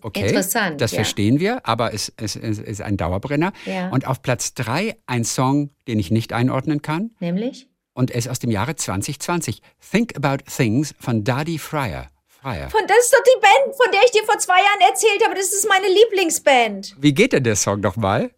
[0.00, 0.98] Okay, Interessant, das ja.
[0.98, 3.52] verstehen wir, aber es, es, es ist ein Dauerbrenner.
[3.64, 3.88] Ja.
[3.88, 7.10] Und auf Platz drei ein Song, den ich nicht einordnen kann.
[7.18, 7.68] Nämlich?
[7.92, 9.60] Und er ist aus dem Jahre 2020.
[9.90, 12.06] Think About Things von Daddy Fryer.
[12.40, 12.70] Fryer.
[12.70, 15.34] Von, das ist doch die Band, von der ich dir vor zwei Jahren erzählt habe.
[15.34, 16.94] Das ist meine Lieblingsband.
[17.00, 18.30] Wie geht denn der Song nochmal?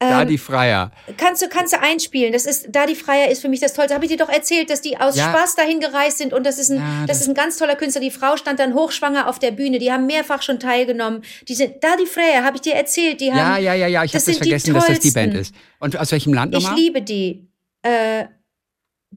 [0.00, 0.90] Ähm, Daddy Fryer.
[1.16, 2.32] Kannst du, kannst du einspielen?
[2.32, 3.94] Das ist, da die Freier ist für mich das Tollste.
[3.94, 5.30] Habe ich dir doch erzählt, dass die aus Ja.
[5.30, 7.76] Spaß dahin gereist sind und das ist ein, Ja, das, das- ist ein ganz toller
[7.76, 8.00] Künstler.
[8.00, 9.78] Die Frau stand dann hochschwanger auf der Bühne.
[9.78, 11.22] Die haben mehrfach schon teilgenommen.
[11.46, 13.20] Die sind, da die Freier, habe ich dir erzählt.
[13.20, 15.54] Die haben, Ja, ja, ja, ja, ich habe das vergessen, dass das die Band ist.
[15.78, 16.78] Und aus welchem Land Ich nochmal?
[16.78, 17.46] liebe die.
[17.82, 18.24] Äh,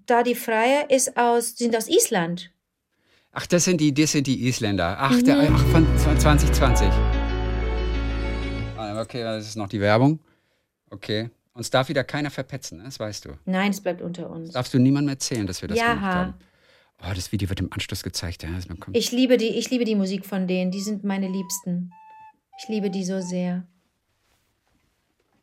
[0.05, 2.51] da die Freier ist aus, sind aus Island.
[3.31, 4.95] Ach, das sind die, das sind die Isländer.
[4.99, 5.23] Ach, Mhm.
[5.25, 6.87] der, ach von 2020.
[8.77, 10.19] Ah, Okay, das ist noch die Werbung.
[10.89, 11.29] Okay.
[11.53, 12.83] Uns darf wieder keiner verpetzen, ne?
[12.85, 13.29] das weißt du.
[13.45, 14.51] Nein, es bleibt unter uns.
[14.51, 15.93] Darfst du niemandem erzählen, dass wir das Ja.
[15.95, 16.33] gemacht haben.
[17.01, 18.43] Oh, das Video wird im Anschluss gezeigt.
[18.43, 20.71] Ja, das bekommt- Ich liebe die, ich liebe die Musik von denen.
[20.71, 21.91] Die sind meine Liebsten.
[22.59, 23.65] Ich liebe die so sehr.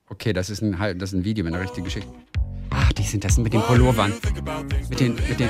[0.09, 2.12] Okay, das ist ein, das ist ein Video mit einer richtigen Geschichte.
[2.70, 4.12] Ach, die sind das mit den Pullovern.
[4.90, 5.49] Mit den, mit den,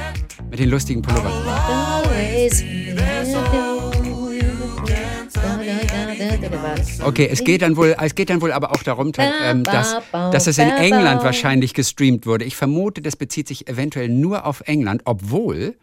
[0.51, 1.33] mit den lustigen Pullovern.
[1.49, 2.63] Always.
[7.03, 10.47] Okay, es geht dann wohl, es geht dann wohl aber auch darum, ähm, dass, dass
[10.47, 12.45] es in England wahrscheinlich gestreamt wurde.
[12.45, 15.77] Ich vermute, das bezieht sich eventuell nur auf England, obwohl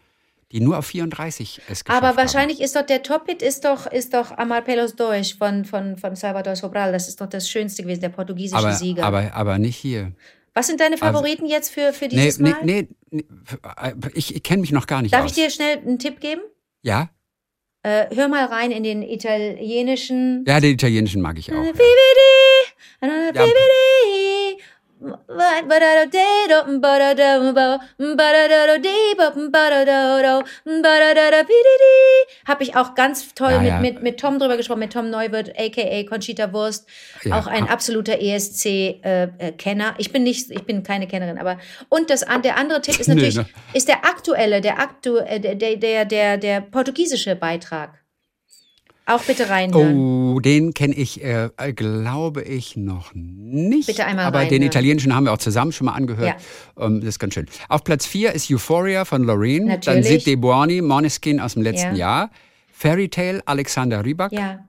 [0.52, 4.12] die nur auf 34 es geschafft Aber wahrscheinlich ist doch der Top-Hit ist doch, ist
[4.12, 6.92] doch Amar Pelos Dois von, von, von Salvador Sobral.
[6.92, 8.66] Das ist doch das Schönste gewesen, der portugiesische haben.
[8.66, 9.04] Aber, Sieger.
[9.04, 10.12] aber, aber nicht hier.
[10.54, 12.58] Was sind deine Favoriten jetzt für, für dieses Nee, Mal?
[12.64, 15.30] nee, nee, nee, ich, ich kenne mich noch gar nicht Darf aus.
[15.30, 16.42] ich dir schnell einen Tipp geben?
[16.82, 17.08] ja?
[17.84, 20.44] Äh, hör mal rein in den italienischen.
[20.46, 21.56] Ja, den italienischen mag ich auch.
[21.56, 21.82] Bibidi,
[23.34, 23.44] Ja.
[32.46, 32.52] Bibidi, badadadado, badadado, badadadado, badadado, badadada, bididi.
[32.52, 33.80] Hab ich auch ganz toll Ja, mit, ja.
[33.80, 36.04] mit, mit Tom drüber gesprochen, mit Tom Neuwirth, a.k.a.
[36.08, 36.88] Conchita Wurst.
[37.24, 37.38] Ja.
[37.38, 39.94] Auch ein absoluter ESC-Kenner.
[39.98, 43.14] ich bin nicht, ich bin keine Kennerin, aber und das, der andere Tipp ist Nee,
[43.14, 43.46] natürlich, ne?
[43.74, 48.01] ist der aktuelle, der, aktu, äh, der, der, der, der portugiesische Beitrag.
[49.14, 49.96] Auch bitte reinhören.
[50.34, 53.86] Oh, den kenne ich, äh, glaube ich, noch nicht.
[53.86, 54.62] Bitte einmal Aber den reinhören.
[54.62, 56.36] italienischen haben wir auch zusammen schon mal angehört.
[56.78, 57.46] Ähm, das ist ganz schön.
[57.68, 59.66] Auf Platz 4 ist Euphoria von Loreen.
[59.68, 60.06] Dann Natürlich.
[60.06, 62.22] Sid De Buoni, Måneskin aus dem letzten Ja.
[62.22, 62.30] Jahr.
[62.72, 64.32] Fairy Tale, Alexander Rybak.
[64.32, 64.60] Ja.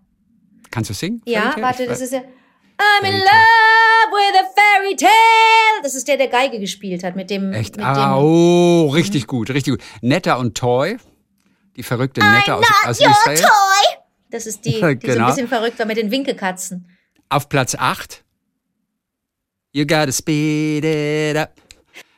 [0.72, 1.22] Kannst du singen?
[1.26, 2.20] Ja, warte, das ist ja.
[2.20, 5.84] I'm in love with a fairy tale.
[5.84, 7.54] Das ist der, der Geige gespielt hat mit dem.
[7.54, 7.78] Echt?
[7.78, 9.82] Mit Ah, dem, oh, richtig gut, richtig gut.
[10.02, 10.98] Netta und Toy.
[11.76, 13.40] Die verrückte Netta aus, aus Israel.
[14.34, 15.28] Das ist die, die so ein Genau.
[15.28, 16.88] bisschen verrückt war mit den Winkelkatzen.
[17.30, 18.24] Auf Platz 8.
[19.72, 21.52] You gotta speed it up.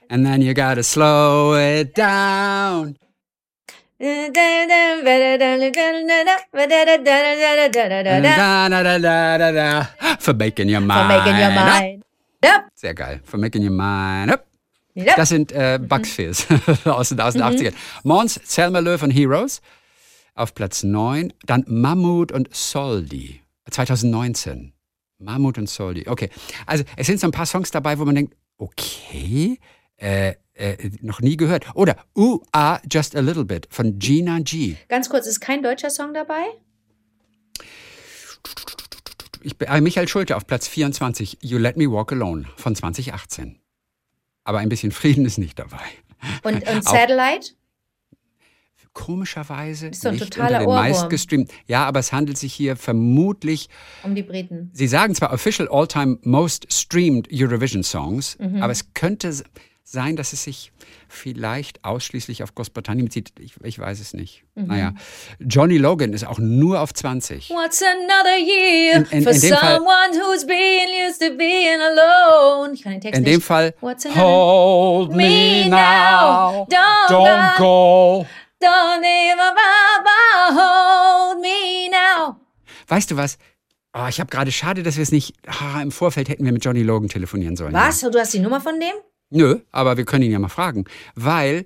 [0.10, 2.96] And then you gotta slow it down.
[10.20, 11.12] For making your mind.
[11.12, 11.66] For making your up.
[11.82, 12.04] mind.
[12.44, 12.62] Yep.
[12.76, 13.20] Sehr geil.
[13.24, 14.46] For making your mind up.
[14.96, 15.16] Yep.
[15.18, 16.48] Das sind äh, Bugs Fizz
[16.86, 17.74] aus, den- aus den 80ern.
[18.04, 19.62] Mons, Selma Löw und Heroes
[20.36, 21.34] auf Platz 9.
[21.46, 24.74] Dann Mammut und Soldi 2019.
[25.18, 26.08] Mammut und Soldi.
[26.08, 26.30] Okay.
[26.66, 29.60] Also es sind so ein paar Songs dabei, wo man denkt, okay,
[29.98, 31.74] äh, äh, noch nie gehört.
[31.76, 34.76] Oder Uh, Ah, Just a Little Bit von Gina G.
[34.90, 36.44] Ganz kurz, ist kein deutscher Song dabei?
[39.42, 41.38] Ich, bin- äh, Michael Schulte auf Platz 24.
[41.42, 43.60] You Let Me Walk Alone von 2018.
[44.44, 45.80] Aber ein bisschen Frieden ist nicht dabei.
[46.44, 47.52] Und, und Satellite?
[48.96, 50.76] Komischerweise Ist so ein nicht unter den Ohrwurm.
[50.76, 51.54] meistgestreamten.
[51.68, 53.70] Ja, aber es handelt sich hier vermutlich,
[54.04, 54.72] Um die Briten.
[54.74, 58.64] Sie sagen zwar Official All-Time Most Streamed Eurovision Songs, Mhm.
[58.64, 59.34] aber es könnte
[59.84, 60.72] sein, dass es sich
[61.10, 63.34] vielleicht ausschließlich auf Großbritannien bezieht.
[63.40, 64.44] Ich, ich weiß es nicht.
[64.56, 64.68] Mhm.
[64.68, 64.94] Naja,
[65.40, 67.50] Johnny Logan ist auch nur auf 20.
[67.52, 71.80] What's another year In- in- for in dem Fall- someone who's been used to being
[71.82, 72.74] alone?
[72.74, 73.34] Ich kann den Text In nicht.
[73.36, 78.26] dem Fall, What's another Hold me now, don't don't go.
[78.62, 79.56] Don't even
[80.56, 82.36] hold me now.
[82.88, 83.38] Weißt du was?
[83.94, 85.34] Oh, ich habe gerade schade, dass wir es nicht.
[85.48, 87.74] Ah, Im Vorfeld hätten wir mit Johnny Logan telefonieren sollen.
[87.74, 88.02] Was?
[88.02, 88.94] Du hast die Nummer von dem?
[89.30, 90.86] Nö, aber wir können ihn ja mal fragen.
[91.16, 91.66] Weil,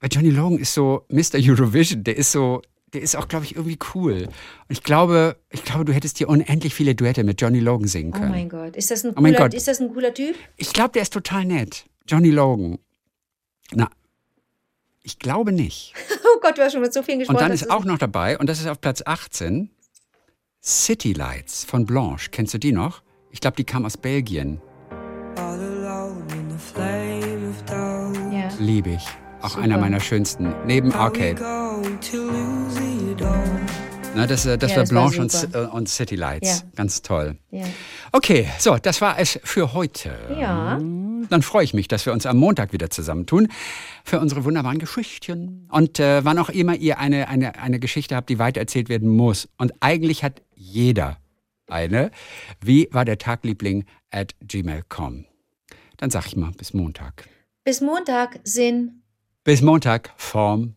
[0.00, 1.36] weil Johnny Logan ist so Mr.
[1.38, 2.60] Eurovision, der ist so,
[2.92, 4.24] der ist auch, glaube ich, irgendwie cool.
[4.24, 4.30] Und
[4.68, 8.18] ich glaube, ich glaube, du hättest hier unendlich viele Duette mit Johnny Logan singen Oh
[8.18, 8.30] können.
[8.30, 8.76] mein Gott.
[8.76, 9.54] Ist das ein Oh mein cooler, Gott.
[9.54, 10.36] ist das ein cooler Typ?
[10.56, 11.84] ich glaube, der ist total nett.
[12.08, 12.78] Johnny Logan.
[13.72, 13.88] Na,
[15.06, 15.92] ich glaube nicht.
[16.24, 17.36] oh Gott, du hast schon mit so vielen gesprochen.
[17.36, 19.68] Und dann ist auch noch dabei, und das ist auf Platz 18,
[20.62, 22.30] City Lights von Blanche.
[22.30, 23.02] Kennst du die noch?
[23.30, 24.62] Ich glaube, die kam aus Belgien.
[28.32, 28.48] Yeah.
[28.58, 29.06] Liebe ich.
[29.42, 29.62] Auch Super.
[29.62, 30.54] einer meiner schönsten.
[30.64, 31.36] Neben Arcade.
[34.14, 36.60] Na, das, äh, das ja, war das Blanche war und, äh, und, City Lights.
[36.60, 36.68] Ja.
[36.76, 37.36] Ganz toll.
[37.50, 37.64] Ja.
[38.12, 40.16] Okay, so, das war es für heute.
[40.40, 40.78] Ja.
[41.30, 43.48] Dann freue ich mich, dass wir uns am Montag wieder zusammentun
[44.04, 45.68] für unsere wunderbaren Geschichten.
[45.70, 49.48] Und äh, wann auch immer ihr eine, eine, eine Geschichte habt, die weitererzählt werden muss.
[49.58, 51.18] Und eigentlich hat jeder
[51.68, 52.10] eine.
[52.60, 55.26] Wie war der Tagliebling at gmail.com?
[55.96, 57.28] Dann sag ich mal, bis Montag.
[57.64, 59.02] Bis Montag, Sinn.
[59.44, 60.76] Bis Montag, Form.